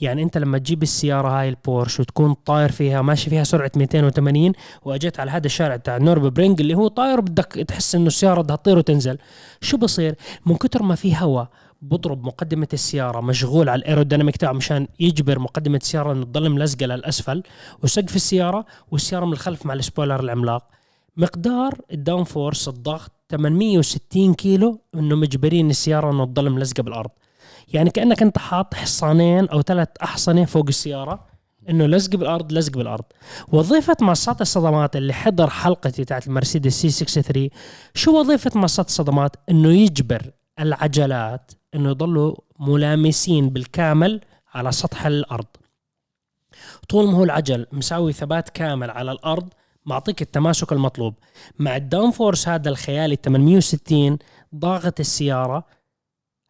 [0.00, 5.20] يعني أنت لما تجيب السيارة هاي البورش وتكون طاير فيها ماشي فيها سرعة 280 وأجيت
[5.20, 9.18] على هذا الشارع تاع نوربورغرينغ اللي هو طاير بدك تحس إنه السيارة بدها تطير وتنزل.
[9.60, 10.14] شو بصير؟
[10.46, 11.48] من كتر ما في هواء
[11.82, 16.86] بضرب مقدمة السيارة مشغول على ال aerodynamic تاعه مشان يجبر مقدمة السيارة إنه تضل ملزقة
[16.86, 17.42] للأسفل
[17.82, 20.75] وسقف السيارة والسيارة من الخلف مع ال spoiler العملاق.
[21.16, 27.10] مقدار ال downforce الضغط 860 كيلو إنه مجبرين السيارة إنه تضل ملزقة بالأرض.
[27.72, 31.26] يعني كأنك أنت حاط حصانين أو ثلاث أحصنة فوق السيارة
[31.68, 33.04] إنه لزق بالأرض لزق بالأرض.
[33.48, 37.48] وظيفة ماصات الصدمات اللي حضر حلقتي تاعت المرسيدس C 63
[37.94, 44.20] شو وظيفة ماصات الصدمات؟ إنه يجبر العجلات إنه يضلوا ملامسين بالكامل
[44.54, 45.46] على سطح الأرض.
[46.88, 49.48] طول ما هو العجل مساوي ثبات كامل على الأرض
[49.86, 51.14] معطيك التماسك المطلوب.
[51.58, 54.18] مع ال downforce هذا الخيالي 860
[54.54, 55.64] ضاغط السيارة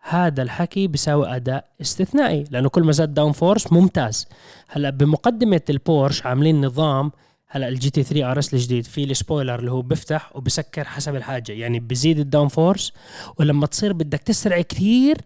[0.08, 4.26] هذا الحكي بيساوي أداء استثنائي لأنه كل ما زاد downforce ممتاز.
[4.68, 7.12] هلأ بمقدمة البورش عاملين نظام
[7.48, 11.52] هلأ ال GT 3 RS الجديد في ال spoiler اللي هو بيفتح وبسكر حسب الحاجة
[11.52, 12.92] يعني بزيد ال downforce
[13.38, 15.16] ولما تصير بدك تسرع كثير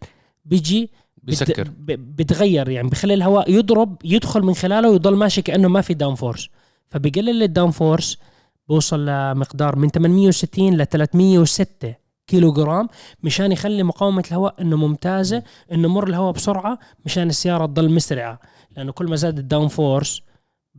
[0.45, 0.91] بيجي بت-
[1.25, 5.95] بيسكر ب- بتغير يعني بخلي الهواء يضرب يدخل من خلاله ويضل ماشي كأنه ما في
[5.95, 6.49] downforce.
[6.91, 8.19] فبقلل ال downforce
[8.69, 11.95] بوصل لمقدار من 860 ل 306
[12.27, 12.89] كيلو جرام
[13.23, 18.41] مشان يخلي مقاومة الهواء إنه ممتازة إنه مر الهواء بسرعة مشان السيارة تضل مسرعة
[18.77, 20.23] لأنه كل ما زاد ال downforce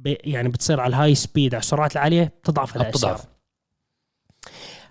[0.06, 3.26] يعني بتصير على ال high speed على السرعات العالية بتضعف بتضعف.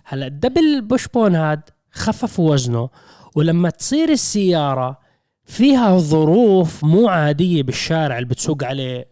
[0.03, 1.61] هلا ال double wishbone هاد
[1.91, 2.89] خففوا وزنه
[3.35, 4.99] ولما تصير السيارة
[5.45, 9.10] فيها ظروف مو عادية بالشارع اللي بتسوق عليه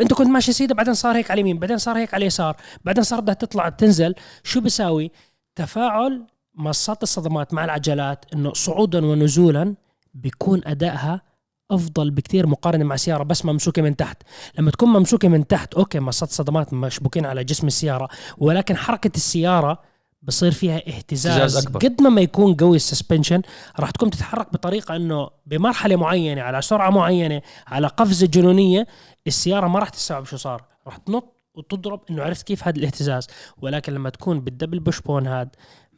[0.00, 3.04] انت كنت ماشي سيدة بعدين صار هيك على اليمين بعدين صار هيك على اليسار بعدين
[3.04, 5.10] صار بدها تطلع تنزل شو بيساوي؟
[5.54, 9.74] تفاعل مصات الصدمات مع العجلات إنه صعودا ونزولا
[10.14, 11.22] بيكون أدائها
[11.70, 14.22] أفضل بكثير مقارنة مع سيارة بس ممسوكة من تحت.
[14.58, 19.78] لما تكون ممسوكة من تحت أوكي مصات صدمات مشبوكين على جسم السيارة ولكن حركة السيارة
[20.22, 21.80] بصير فيها اهتزاز, اهتزاز أكبر.
[21.80, 23.42] قد ما ما يكون قوي ال suspension
[23.80, 28.86] راح تكون تتحرك بطريقة إنه بمرحلة معينة على سرعة معينة على قفزة جنونية
[29.28, 30.64] السيارة ما راح تستوعب شو صار.
[30.86, 33.26] راح تنط وتضرب إنه عرفت كيف هذا الاهتزاز.
[33.62, 35.48] ولكن لما تكون بال double wishbone هاد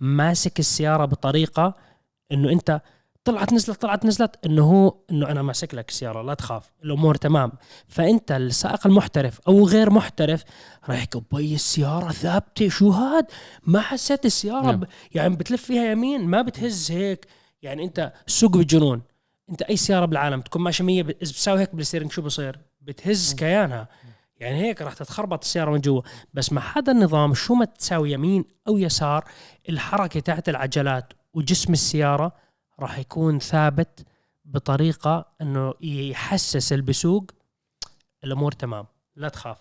[0.01, 1.75] ماسك السيارة بطريقة
[2.33, 2.81] إنه أنت
[3.25, 7.53] طلعت نزلت طلعت نزلت إنه هو إنه أنا ماسك لك السيارة لا تخاف الأمور تمام.
[7.89, 10.45] فأنت السائق المحترف أو غير محترف
[10.89, 13.27] راح يحكي بي السيارة ثابتة شو هاد؟
[13.67, 14.81] ما حسيت السيارة نعم.
[14.81, 14.87] ب...
[15.15, 17.27] يعني بتلف فيها يمين ما بتهز هيك.
[17.63, 19.03] يعني أنت سوق بالجنون
[19.51, 22.59] أنت أي سيارة بالعالم تكون ماشيه 100 ب- اذا بتساوي هيك بال steering شو بصير؟
[22.81, 23.89] بتهز كيانها.
[24.37, 26.03] يعني هيك راح تتخربط السيارة من جوا.
[26.35, 29.25] بس مع هذا النظام شو ما تساوي يمين أو يسار
[29.69, 32.33] الحركة تحت العجلات وجسم السيارة
[32.81, 34.07] راح يكون ثابت
[34.45, 37.31] بطريقة إنه يحسس اللي بيسوق
[38.25, 39.59] الأمور تمام لا تخاف.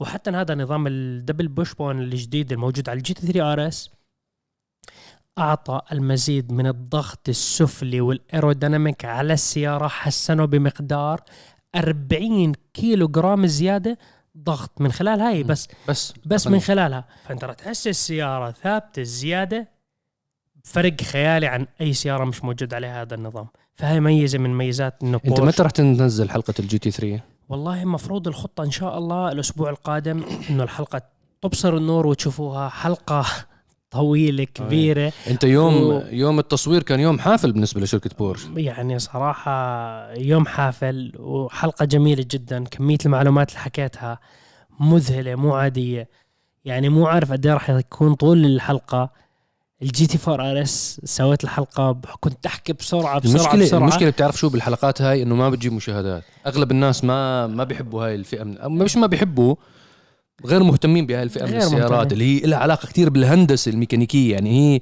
[0.00, 3.90] وحتى هذا نظام ال double wishbone الجديد الموجود على ال GT 3 RS
[5.38, 11.20] أعطى المزيد من الضغط السفلي وال aerodynamic على السيارة حسنه بمقدار.
[11.74, 13.98] 40 كيلو جرام زيادة
[14.38, 15.48] ضغط من خلال هاي مم.
[15.48, 17.04] بس بس بس من خلالها.
[17.24, 19.68] فأنت راح تحس السيارة ثابتة زيادة
[20.64, 23.46] فرق خيالي عن أي سيارة مش موجود عليها هذا النظام.
[23.74, 28.28] فهي ميزة من ميزات إنه أنت متى راح تنزل حلقة ال GT 3 والله مفروض
[28.28, 31.02] الخطة إن شاء الله الأسبوع القادم إنه الحلقة
[31.42, 33.24] تبصر النور وتشوفوها حلقة
[33.92, 35.12] طويلة كبيرة.
[35.30, 38.40] أنت يوم و- يوم التصوير كان يوم حافل بالنسبة لشركة بورش.
[38.56, 39.52] يعني صراحة
[40.12, 44.18] يوم حافل وحلقة جميلة جدا كمية المعلومات اللي حكيتها
[44.80, 46.08] مذهلة مو عادية.
[46.64, 49.10] يعني مو عارف قد إيه راح يكون طول الحلقة.
[49.82, 53.80] ال GT 4 RS سويت الحلقة كنت أحكي بسرعة بسرعة المشكلة بسرعة.
[53.80, 56.22] المشكلة بتعرف شو بالحلقات هاي؟ إنه ما بتجيب مشاهدات.
[56.46, 59.54] أغلب الناس ما ما بيحبوا هاي الفئة من مش ما بيحبوا
[60.46, 62.12] غير مهتمين بهاي الفئة من السيارات مهتمين.
[62.12, 64.32] اللي هي لها علاقة كتير بالهندسة الميكانيكية.
[64.32, 64.80] يعني هي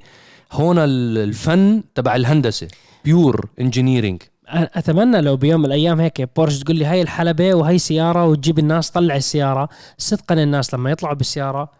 [0.51, 2.67] هون ال- الفن تبع الهندسة
[3.05, 8.25] pure engineering أتمنى لو بيوم من الأيام هيك بورش تقول لي هاي الحلبة وهي سيارة
[8.25, 9.69] وتجيب الناس طلع السيارة.
[9.97, 11.71] صدقا الناس لما يطلعوا بالسيارة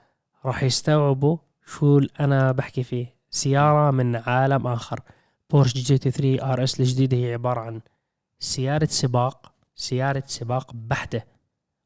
[0.45, 3.15] راح يستوعبوا شو أنا بحكي فيه.
[3.31, 4.99] سيارة من عالم آخر.
[5.49, 7.81] بورش GT 3 RS الجديدة هي عبارة عن
[8.39, 11.21] سيارة سباق سيارة سباق بحتة.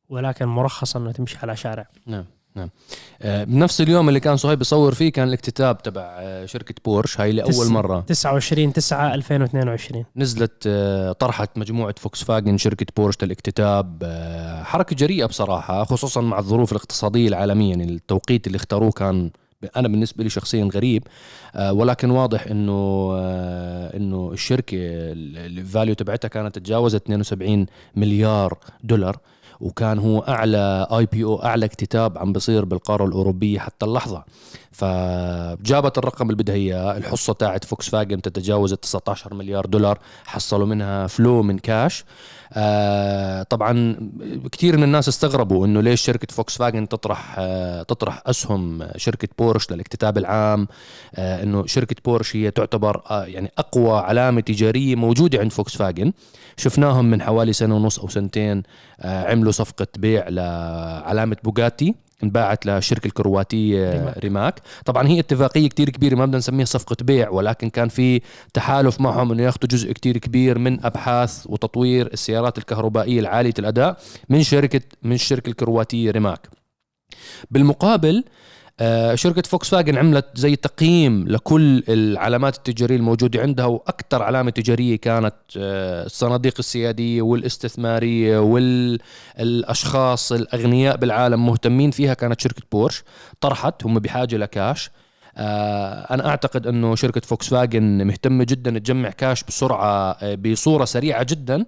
[0.10, 1.88] ولكن مرخصه انه تمشي على شارع.
[2.08, 2.26] نعم
[2.56, 2.70] نعم.
[3.22, 7.22] آه، بنفس اليوم اللي كان صهيب بيصور فيه كان الاكتتاب تبع آه، شركة بورش.
[7.22, 7.99] هاي لأول تس- مرة.
[7.99, 14.03] 29 9 2022 نزلت آه، طرحت مجموعة فوكس فاجن شركة بورش للاكتتاب.
[14.66, 17.70] حركة جريئة بصراحة خصوصا مع الظروف الاقتصادية العالمية.
[17.70, 19.32] يعني التوقيت اللي اختاروه كان
[19.76, 21.03] أنا بالنسبة لي شخصيا غريب.
[21.70, 29.18] ولكن واضح إنه آه، إنه الشركة ال value تبعتها كانت تجاوزت 72 مليار دولار.
[29.60, 34.24] وكان هو أعلى IPO أعلى اكتتاب عم بصير بالقارة الأوروبية حتى اللحظة.
[34.72, 40.68] فجابت الرقم اللي بدها إياه الحصة تاعت فوكس فاجن تتجاوز ال 19 مليار دولار حصلوا
[40.68, 42.06] منها flow من كاش
[42.58, 43.95] آه طبعا
[44.51, 49.72] كثير من الناس استغربوا إنه ليش شركة فوكس فاجن تطرح آه تطرح أسهم شركة بورش
[49.72, 50.68] للاكتتاب العام
[51.16, 56.12] آه إنه شركة بورش هي تعتبر يعني أقوى علامة تجارية موجودة عند فوكس فاجن
[56.58, 58.64] شفناهم من حوالي سنة ونص أو سنتين
[59.01, 64.18] عملوا صفقة بيع لعلامة بوغاتي انباعت للشركه الكرواتية ريماك.
[64.18, 68.22] ريماك طبعا هي اتفاقية كتير كبيرة ما بدنا نسميها صفقة بيع ولكن كان في
[68.53, 73.97] تحالف معهم إنه ياخذوا جزء كتير كبير من أبحاث وتطوير السيارات الكهربائية العالية الأداء
[74.30, 76.49] من شركه من الشركة الكرواتية ريماك
[77.51, 78.24] بالمقابل
[79.16, 85.36] شركة فوكس فاجن عملت زي تقييم لكل العلامات التجارية الموجودة عندها وأكثر علامة تجارية كانت
[85.58, 93.04] آه، الصناديق السيادية والاستثمارية والأشخاص الأغنياء بالعالم مهتمين فيها كانت شركة بورش
[93.42, 94.92] طرحت هم بحاجة لكاش.
[95.38, 101.24] آه، أنا أعتقد أنه شركة فوكس فاجن مهتمة جدا تجمع كاش بسرعة آه، بصورة سريعة
[101.24, 101.66] جدا.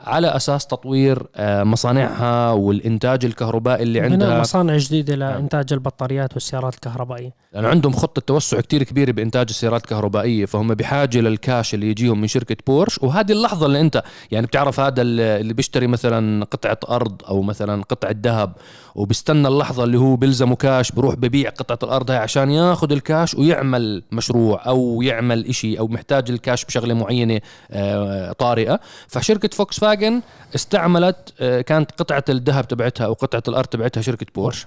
[0.00, 4.40] على أساس تطوير آه، مصانعها والإنتاج الكهربائي اللي عندها.
[4.40, 7.34] مصانع جديده لانتاج البطاريات والسيارات الكهربائية.
[7.52, 12.26] لأنه عندهم خطة توسع كتير كبيرة بإنتاج السيارات الكهربائية فهم بحاجة للكاش اللي يجيهم من
[12.26, 12.98] شركة بورش.
[13.02, 18.14] وهذه اللحظة اللي أنت يعني بتعرف هذا اللي بيشتري مثلا قطعة أرض أو مثلا قطعة
[18.22, 18.52] ذهب
[18.98, 24.02] وبيستنى اللحظة اللي هو بيلزمه كاش بروح ببيع قطعة الأرض هاي عشان ياخذ الكاش ويعمل
[24.12, 27.40] مشروع أو يعمل إشي أو محتاج الكاش بشغلة معينة
[27.70, 28.80] آه، طارئة.
[29.08, 30.22] فشركة فوكس فاجن
[30.54, 34.66] استعملت آه، كانت قطعة الذهب تبعتها أو قطعة الأرض تبعتها شركة بورش.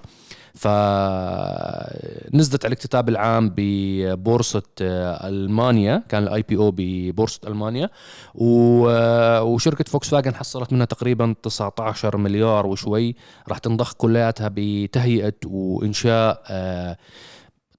[2.32, 6.04] فنزلت على الاكتتاب العام ببورصة آه، ألمانيا.
[6.10, 7.90] كان ال IPO ببورصة ألمانيا.
[8.36, 13.16] و- آه، وشركة فوكس فاجن حصلت منها تقريبا 19 مليار وشوي.
[13.50, 16.98] راح تنضخ كلياتها بتهيئة وإنشاء آه،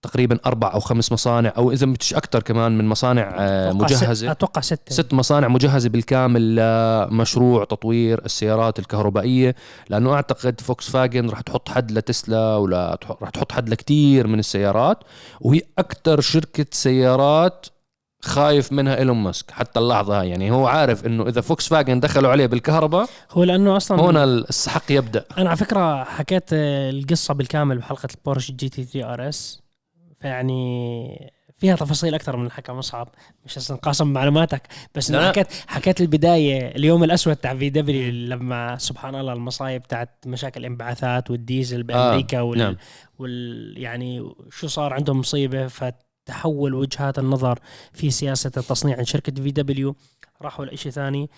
[0.02, 4.30] تقريبا أربع أو خمس مصانع أو إذا مش أكثر كمان من مصانع آه، مجهزة.
[4.30, 4.94] أتوقع ستة.
[4.94, 9.54] ست مصانع مجهزة بالكامل لمشروع تطوير السيارات الكهربائية
[9.88, 14.98] لأنه أعتقد فوكس فاجن رح تحط حد لتسلا ولا رح تحط حد لكتير من السيارات
[15.40, 17.66] وهي أكتر شركة سيارات
[18.24, 20.28] خايف منها إيلون ماسك حتى اللحظة هاي.
[20.28, 24.82] يعني هو عارف إنه إذا فوكس فاجن دخلوا عليه بالكهرباء هو لأنه أصلا هون السحق
[24.90, 25.24] يبدأ.
[25.38, 29.61] أنا على فكرة حكيت القصة بالكامل بحلقة البورش جي تي 3 آر إس.
[30.22, 33.08] فيعني فيها تفاصيل أكثر من الحكي مصعب
[33.46, 34.62] مش هسه نقاسم معلوماتك
[34.94, 35.10] بس.
[35.10, 41.30] أنا حكيت حكيت البداية اليوم الأسود تاع VW لما سبحان الله المصايب تاعت مشاكل الانبعاثات
[41.30, 42.76] والديزل بأمريكا آه، وال, نعم.
[43.18, 47.58] وال يعني شو صار عندهم مصيبة فتحول وجهات النظر
[47.92, 49.96] في سياسة التصنيع عند شركة VW
[50.42, 51.30] راحوا لشيء ثاني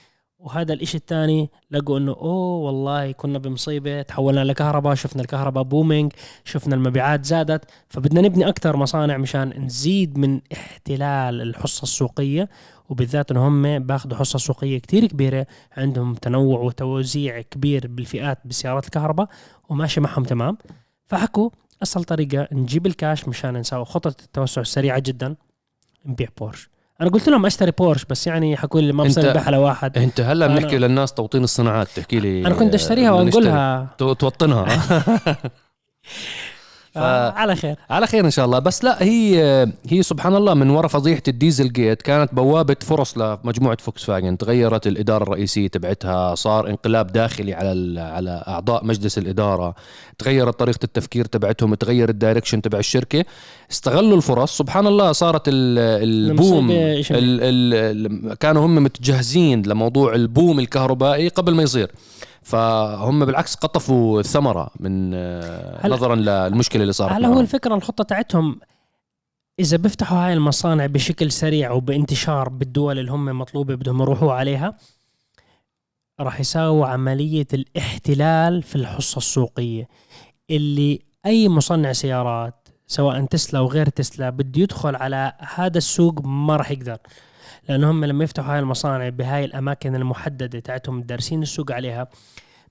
[0.45, 6.12] وهذا الإشي الثاني لقوا إنه أوه والله كنا بمصيبة تحولنا لكهرباء شفنا الكهرباء booming
[6.45, 7.64] شفنا المبيعات زادت.
[7.88, 12.49] فبدنا نبني أكثر مصانع مشان نزيد من احتلال الحصة السوقية.
[12.88, 19.28] وبالذات ان هم بأخذوا حصة سوقية كتير كبيرة عندهم تنوع وتوزيع كبير بالفئات بسيارات الكهرباء
[19.68, 20.59] وماشي معهم تمام.
[21.07, 21.51] فحكوا
[21.82, 25.36] أسهل طريقة نجيب الكاش مشان نسوي خطة التوسع السريعة جدا
[26.07, 26.74] نبيع بورش.
[27.01, 29.99] أنا قلت لهم أشتري بورش بس يعني حكوا لي ما بصير نبيعها لواحد.
[29.99, 33.11] أنت هلا بنحكي للناس توطين الصناعات تحكي لي أنا كنت أشتريها.
[33.11, 34.66] وانقلها تو- توطنها.
[36.95, 36.99] ف...
[36.99, 37.76] على خير.
[37.90, 38.59] على خير إن شاء الله.
[38.59, 43.76] بس لا هي هي سبحان الله من وراء فضيحة الديزل جيت كانت بوابة فرص لمجموعة
[43.80, 49.74] فوكس فاجن تغيرت الإدارة الرئيسية تبعتها صار انقلاب داخلي على على أعضاء مجلس الإدارة.
[50.18, 53.24] تغيرت طريقة التفكير تبعتهم تغير ال direction تبع الشركة.
[53.70, 54.59] استغلوا الفرص.
[54.59, 61.90] سبحان الله صارت البوم ال ال كانوا هم متجهزين لموضوع البوم الكهربائي قبل ما يصير.
[62.45, 65.11] فهم بالعكس قطفوا الثمرة من
[65.88, 68.61] نظرا للمشكلة اللي صارت هلا هو الفكرة الخطة تاعتهم
[69.61, 74.76] إذا بيفتحوا هاي المصانع بشكل سريع وبانتشار بالدول اللي هم مطلوبة بدهم يروحوا عليها
[76.20, 79.88] راح يساووا عملية الاحتلال في الحصة السوقية.
[80.51, 86.70] اللي أي مصنع سيارات سواء تسلا وغير تسلا بده يدخل على هذا السوق ما راح
[86.70, 86.99] يقدر.
[87.69, 92.09] لأنه هم لما يفتحوا هاي المصانع بهاي الأماكن المحددة تاعتهم دارسين السوق عليها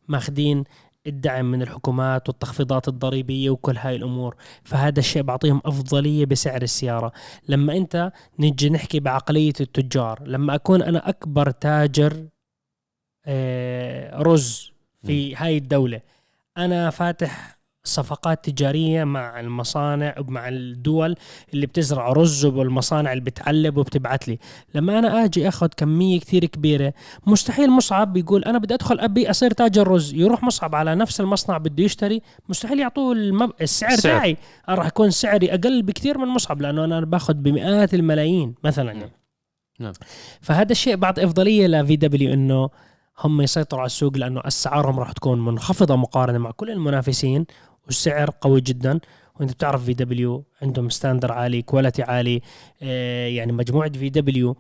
[0.08, 0.64] ماخذين
[1.08, 4.36] الدعم من الحكومات والتخفيضات الضريبية وكل هاي الأمور.
[4.64, 7.12] فهذا الشيء بعطيهم أفضلية بسعر السيارة.
[7.50, 12.28] لما أنت نجي نحكي بعقلية التجار لما أكون أنا أكبر تاجر
[13.26, 14.72] آه، رز
[15.06, 16.02] في هاي الدولة
[16.58, 21.16] أنا فاتح صفقات تجارية مع المصانع ومع الدول
[21.54, 24.40] اللي بتزرع رز والمصانع اللي بتعلب وبتبعت لي
[24.76, 26.94] لما أنا آجي أخذ كمية كثير كبيرة
[27.28, 31.58] مستحيل مصعب بيقول أنا بدي أدخل أبي أصير تاجر رز يروح مصعب على نفس المصنع
[31.58, 33.52] بده يشتري مستحيل يعطوه المب...
[33.62, 34.18] السعر سعر.
[34.18, 34.38] تاعي
[34.70, 39.10] راح يكون سعري أقل بكثير من مصعب لأنه أنا باخذ بمئات الملايين مثلا نعم.
[39.80, 39.94] نعم.
[40.42, 42.70] فهذا الشيء بعطي أفضلية ل VW إنه
[43.20, 47.46] هم يسيطروا على السوق لأنه أسعارهم راح تكون منخفضة مقارنة مع كل المنافسين
[47.86, 49.00] والسعر قوي جدا.
[49.40, 52.42] وإنت بتعرف VW عندهم standard عالي quality عالي.
[52.84, 54.56] آه، يعني مجموعة VW.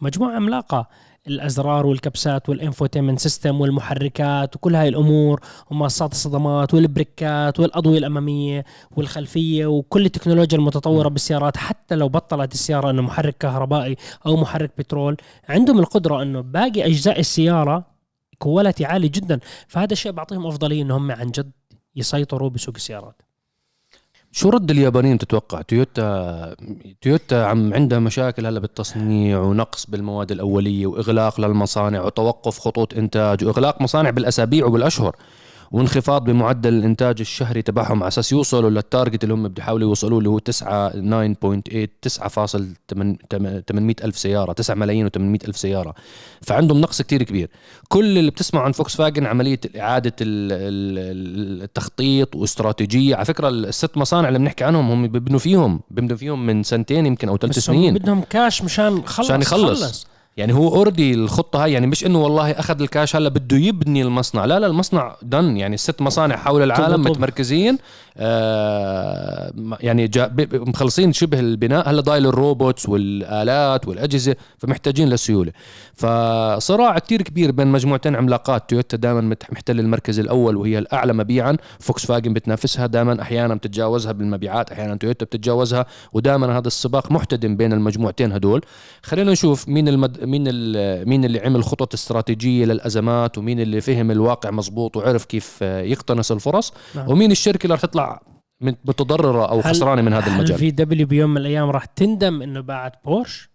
[0.00, 0.88] مجموعة عملاقة.
[1.28, 5.40] الأزرار والكبسات وال infotainment system والمحركات وكل هاي الأمور.
[5.70, 8.64] وماصات الصدمات والبريكات والأضوية الأمامية
[8.96, 11.56] والخلفية وكل التكنولوجيا المتطورة بالسيارات.
[11.56, 13.96] حتى لو بطلت السيارة إنه محرك كهربائي
[14.26, 15.16] أو محرك بترول
[15.48, 17.84] عندهم القدرة إنه باقي أجزاء السيارة
[18.38, 19.40] quality عالي جدا.
[19.68, 21.50] فهذا الشيء بعطيهم أفضلية إنهم عن جد
[21.96, 23.22] يسيطروا بسوق السيارات.
[24.32, 26.56] شو رد اليابانيين تتوقع؟ تويوتا
[27.02, 33.82] تويوتا عم عندها مشاكل هلا بالتصنيع ونقص بالمواد الأولية وإغلاق للمصانع وتوقف خطوط إنتاج وإغلاق
[33.82, 35.16] مصانع بالأسابيع وبالأشهر.
[35.72, 38.02] وانخفاض بمعدل الإنتاج الشهري تبعهم.
[38.02, 44.18] على أساس يوصلوا لل target اللي هم بيحاولوا يوصلوا اللي هو 9 9.8 9.800 ألف
[44.18, 45.94] سيارة 9 ملايين و800 ألف سيارة.
[46.42, 47.50] فعندهم نقص كتير كبير.
[47.88, 53.16] كل اللي بتسمع عن فوكس فاجن عملية إعادة التخطيط واستراتيجية.
[53.16, 57.28] على فكرة الست مصانع اللي بنحكي عنهم هم بيبنوا فيهم بيبنوا فيهم من سنتين يمكن
[57.28, 57.94] أو ثلاث سنين.
[57.94, 59.82] بدهم كاش مشان خلص مشان يخلص.
[59.82, 60.06] خلص.
[60.36, 64.44] يعني هو already الخطة هاي يعني مش إنه والله أخذ الكاش هلا بده يبني المصنع
[64.44, 67.74] لا لا المصنع done يعني الست مصانع حول العالم متمركزين.
[67.74, 67.78] آه
[69.80, 70.10] يعني
[70.52, 71.90] مخلصين شبه البناء.
[71.90, 75.52] هلا ضايل ال robots والآلات والأجهزة فمحتاجين للسيوله
[75.94, 78.70] فصراع كتير كبير بين مجموعتين عملاقات.
[78.70, 81.56] تويوتا دائما محتل المركز الأول وهي الأعلى مبيعا.
[81.78, 85.86] فوكس فاجن بتنافسها دائما أحيانا بتتجاوزها بالمبيعات أحيانا تويوتا بتتجاوزها.
[86.12, 88.60] ودائما هذا السباق محتدم بين المجموعتين هدول.
[89.02, 90.24] خلينا نشوف مين المد...
[90.24, 91.08] مين ال...
[91.08, 96.72] مين اللي عمل خطط استراتيجية للأزمات ومين اللي فهم الواقع مزبوط وعرف كيف يقتنص الفرص.
[96.94, 97.10] نعم.
[97.10, 98.03] ومين الشركة اللي رح تطلع
[98.60, 100.52] متضرره أو خسرانة من هذا المجال.
[100.52, 103.50] هل في دبليو بيوم من الأيام راح تندم إنه باعت بورش؟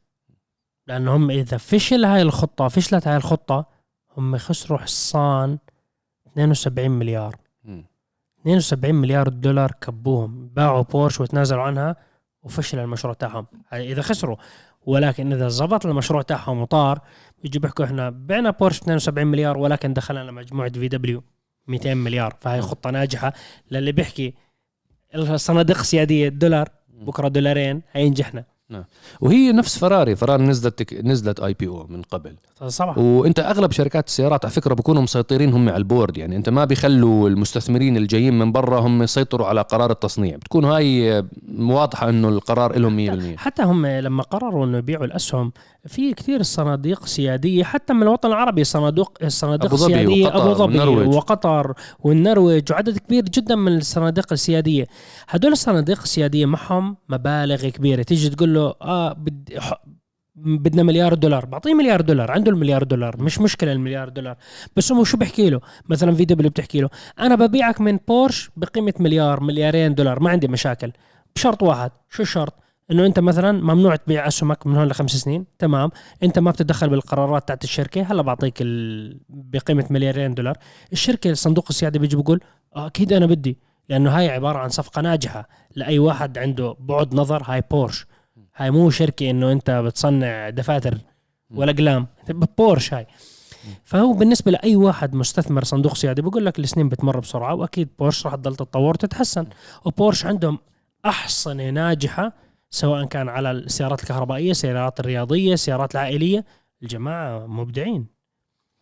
[0.87, 3.65] لأنه هم إذا فشل هاي الخطة فشلت هاي الخطة
[4.17, 5.57] هم خسروا حصان
[6.33, 7.35] 72 مليار.
[7.63, 7.81] م.
[8.41, 11.95] 72 مليار دولار كبوهم باعوا بورش وتنازلوا عنها
[12.43, 13.45] وفشل المشروع تاعهم.
[13.73, 14.35] إذا خسروا.
[14.85, 16.99] ولكن إذا زبط المشروع تاعهم وطار
[17.43, 21.23] بيجوا بيحكوا إحنا بعنا بورش 72 مليار ولكن دخلنا مجموعة في دبليو
[21.69, 22.35] 200 مليار.
[22.41, 23.33] فهي خطة ناجحة.
[23.71, 24.33] للي بيحكي
[25.15, 26.69] الصناديق السيادية دولار
[27.01, 28.83] بكرة دولارين هينجحنا نعم.
[29.21, 30.93] وهي نفس فراري فراري نزلت تك...
[30.93, 32.35] نزلت IPO من قبل.
[32.67, 36.49] صح وانت أغلب شركات السيارات على فكرة بيكونوا مسيطرين هم على ال board يعني انت
[36.49, 40.35] ما بيخلوا المستثمرين الجايين من برا هم يسيطروا على قرار التصنيع.
[40.35, 41.23] بتكون هاي
[41.59, 45.51] واضحة إنه القرار لهم 100% حتى هم لما قرروا إنه يبيعوا الأسهم
[45.87, 52.71] في كثير صناديق سيادية حتى من الوطن العربي صناديق الصناديق السياديه أبو ظبي وقطر والنرويج
[52.71, 54.87] وعدد كبير جدا من الصناديق السيادية.
[55.29, 58.01] هدول الصناديق السيادية معهم مبالغ كبيرة.
[58.01, 59.59] تيجي تقول له آه بدي
[60.35, 61.45] بدنا مليار دولار.
[61.45, 62.31] بعطيه مليار دولار.
[62.31, 63.21] عنده المليار دولار.
[63.21, 64.37] مش مشكلة المليار دولار.
[64.75, 68.93] بس هو شو بحكي له؟ مثلا في دبليو بتحكي له أنا ببيعك من بورش بقيمة
[68.99, 70.19] مليار مليارين دولار.
[70.19, 70.91] ما عندي مشاكل.
[71.35, 71.91] بشرط واحد.
[72.09, 72.53] شو الشرط؟
[72.91, 75.89] إنه أنت مثلا ممنوع تبيع أسهمك من هون لخمس سنين تمام.
[76.23, 78.01] أنت ما بتتدخل بالقرارات تاعت الشركة.
[78.01, 79.19] هلا بعطيك ال...
[79.29, 80.57] بقيمة مليارين دولار.
[80.93, 82.39] الشركة الصندوق السيادي بيجي بيقول
[82.75, 83.57] آه أكيد أنا بدي
[83.89, 85.49] لأنه هاي عبارة عن صفقة ناجحة.
[85.75, 88.05] لأي واحد عنده بعد نظر هاي بورش.
[88.55, 90.97] هاي مو شركة إنه أنت بتصنع دفاتر
[91.51, 92.07] ولا اقلام
[92.57, 93.07] بورش هاي.
[93.83, 98.35] فهو بالنسبة لأي واحد مستثمر صندوق سيادي بقول لك السنين بتمر بسرعة وأكيد بورش راح
[98.35, 99.45] تضل تتطور وتتحسن.
[99.85, 100.59] وبورش عندهم
[101.05, 102.33] أحصنة ناجحة
[102.69, 106.45] سواء كان على السيارات الكهربائية السيارات الرياضية السيارات العائلية.
[106.83, 108.05] الجماعة مبدعين.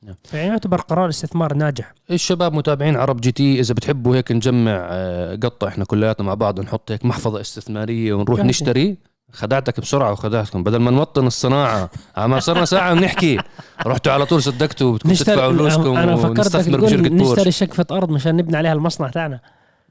[0.04, 0.16] نعم.
[0.34, 1.94] يعتبر قرار استثمار ناجح.
[2.12, 6.92] الشباب متابعين عرب GT إذا بتحبوا هيك نجمع آه، قطة إحنا كلياتنا مع بعض ونحط
[6.92, 8.50] هيك محفظة استثمارية ونروح كافي.
[8.50, 8.98] نشتري.
[9.32, 11.90] خدعتك بسرعة وخدعتكم بدل ما نوطن الصناعة.
[12.18, 13.38] عم صرنا ساعة بنحكي
[13.88, 18.74] رحتوا على طول صدقتوا بدكم تدفعوا فلوسكم أنا فكرتك نشتري شقفة أرض مشان نبني عليها
[18.74, 19.40] المصنع تاعنا.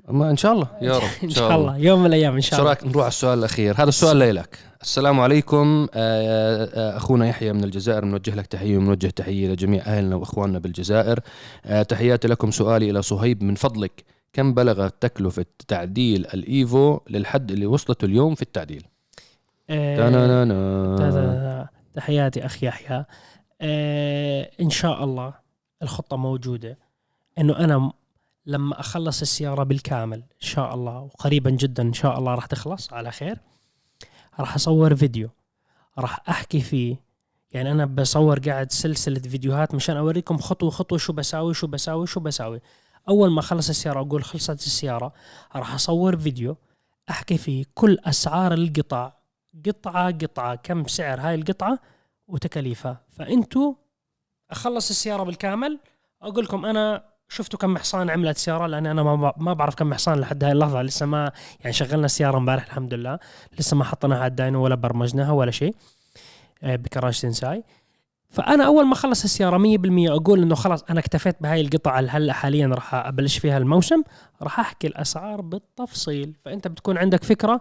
[0.09, 0.69] ما إن شاء الله.
[0.83, 1.77] يا رب إن شاء الله.
[1.77, 2.71] يوم من الأيام إن شاء الله.
[2.71, 4.59] رأيك نروح على السؤال الأخير؟ هذا السؤال لك.
[4.83, 5.89] السلام عليكم.
[5.95, 8.05] آه، آه، أخونا يحيى من الجزائر.
[8.05, 11.21] بنوجه لك تحية وبنوجه تحية لجميع أهلنا وأخواننا بالجزائر.
[11.65, 12.51] آه، تحياتي لكم.
[12.51, 14.05] سؤالي إلى صهيب من فضلك.
[14.33, 18.85] كم بلغت تكلفة تعديل الإيفو للحد اللي وصلته اليوم في التعديل؟
[21.95, 23.05] تحياتي اخ يحيى.
[24.61, 25.35] إن شاء الله
[25.83, 26.79] الخطة موجودة.
[27.39, 27.93] إنه أنا
[28.47, 33.11] لما أخلص السيارة بالكامل إن شاء الله وقريبا جدا إن شاء الله راح تخلص على
[33.11, 33.39] خير.
[34.41, 35.29] راح أصور فيديو
[35.99, 37.07] راح أحكي فيه.
[37.53, 42.21] يعني أنا بصور قاعد سلسلة فيديوهات مشان أوريكم خطوة خطوة شو بساوي شو بساوي شو
[42.21, 42.61] بساوي.
[43.09, 45.13] أول ما أخلص السيارة أقول خلصت السيارة
[45.57, 46.57] راح أصور فيديو
[47.11, 49.13] أحكي فيه كل أسعار القطع.
[49.67, 51.79] قطعة قطعة كم سعر هاي القطعة
[52.29, 53.01] وتكاليفها.
[53.11, 53.75] فأنتوا
[54.51, 55.79] أخلص السيارة بالكامل
[56.23, 60.19] أقول لكم أنا شفتوا كم حصان عملت سيارة؟ لأن أنا ما ما بعرف كم حصان
[60.21, 60.83] لحد هاي اللحظة.
[60.83, 63.19] لسه ما يعني شغلنا السيارة امبارح الحمد لله.
[63.59, 65.75] لسه ما حطيناها على ال dyno ولا برمجناها ولا شيء.
[66.63, 67.65] آه، بكراج سنساي
[68.29, 72.33] فأنا أول ما اخلص السيارة 100% أقول إنه خلاص أنا اكتفيت بهاي القطع اللي هلأ
[72.33, 74.03] حاليا راح أبلش فيها الموسم.
[74.43, 76.35] راح أحكي الأسعار بالتفصيل.
[76.45, 77.61] فأنت بتكون عندك فكرة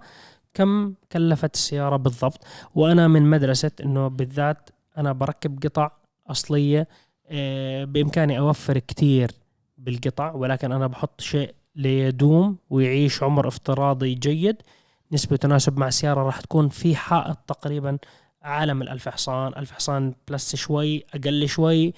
[0.54, 2.44] كم كلفت السيارة بالضبط.
[2.76, 5.92] وأنا من مدرسة إنه بالذات أنا بركب قطع
[6.28, 6.88] أصلية
[7.28, 9.32] آه، بإمكاني أوفر كتير
[9.78, 14.58] بالقطع ولكن أنا بحط شيء ليدوم ويعيش عمر افتراضي جيد.
[15.12, 17.98] نسبة تناسب مع السيارة راح تكون في حائط تقريبا
[18.42, 21.94] عالم الألف حصان ألف حصان بلس شوي أقل شوي.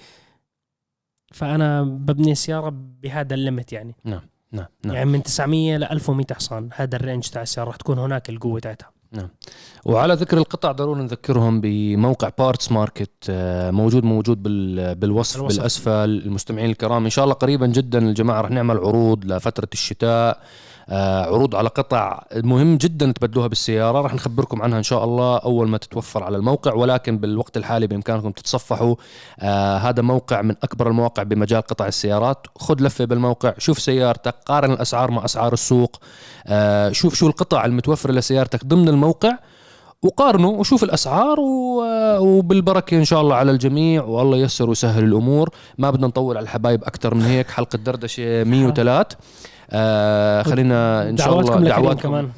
[1.32, 3.94] فأنا ببني السيارة بهذا ال limit يعني.
[4.04, 4.22] نعم
[4.52, 8.30] نعم يعني من 900 ل 1100 حصان هذا ال range تاع السيارة راح تكون هناك
[8.30, 8.97] القوة تاعتها.
[9.84, 15.56] وعلى ذكر القطع ضروري نذكرهم بموقع Parts Market آه، موجود موجود بال- بالوصف, بالوصف.
[15.58, 15.90] بالأسفل
[16.26, 17.04] المستمعين الكرام.
[17.04, 20.40] إن شاء الله قريبا جدا الجماعة رح نعمل عروض لفترة الشتاء.
[20.90, 24.00] عروض على قطع مهم جدا تبدلوها بالسيارة.
[24.00, 28.30] رح نخبركم عنها إن شاء الله أول ما تتوفر على الموقع ولكن بالوقت الحالي بإمكانكم
[28.30, 28.94] تتصفحوا.
[29.40, 32.46] آه هذا موقع من أكبر المواقع بمجال قطع السيارات.
[32.58, 35.96] خذ لفة بالموقع شوف سيارتك قارن الأسعار مع أسعار السوق.
[36.46, 39.38] آه شوف شو القطع المتوفرة لسيارتك ضمن الموقع
[40.02, 41.36] وقارنوا وشوف الأسعار.
[42.20, 44.04] وبالبركة إن شاء الله على الجميع.
[44.04, 45.50] والله ييسر ويسهل الأمور.
[45.78, 47.50] ما بدنا نطول على الحبايب أكثر من هيك.
[47.50, 49.16] حلقة دردشة 103
[49.70, 52.30] آه خلينا إن شاء الله دعواتكم لكريم دعواتكم كمان.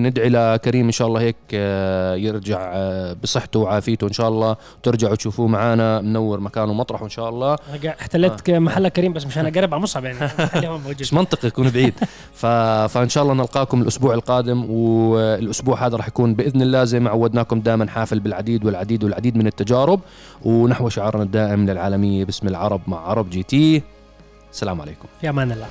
[0.00, 4.56] 100% ندعي لكريم إن شاء الله هيك آه يرجع آه بصحته وعافيته إن شاء الله.
[4.78, 7.56] وترجعوا تشوفوه معنا منور مكانه ومطرحه إن شاء الله.
[8.00, 10.30] احتلت محل كريم بس مشان أقرب على مصعب يعني.
[11.00, 11.94] مش منطقي يكون بعيد.
[12.34, 12.46] ف...
[12.86, 17.60] فإن شاء الله نلقاكم الأسبوع القادم والأسبوع هذا راح يكون بإذن الله زي ما عودناكم
[17.60, 20.00] دائما حافل بالعديد والعديد والعديد من التجارب.
[20.44, 23.82] ونحو شعارنا الدائم للعالمية باسم العرب مع عرب جي تي.
[24.52, 25.08] السلام عليكم.
[25.20, 25.66] في أمان الله.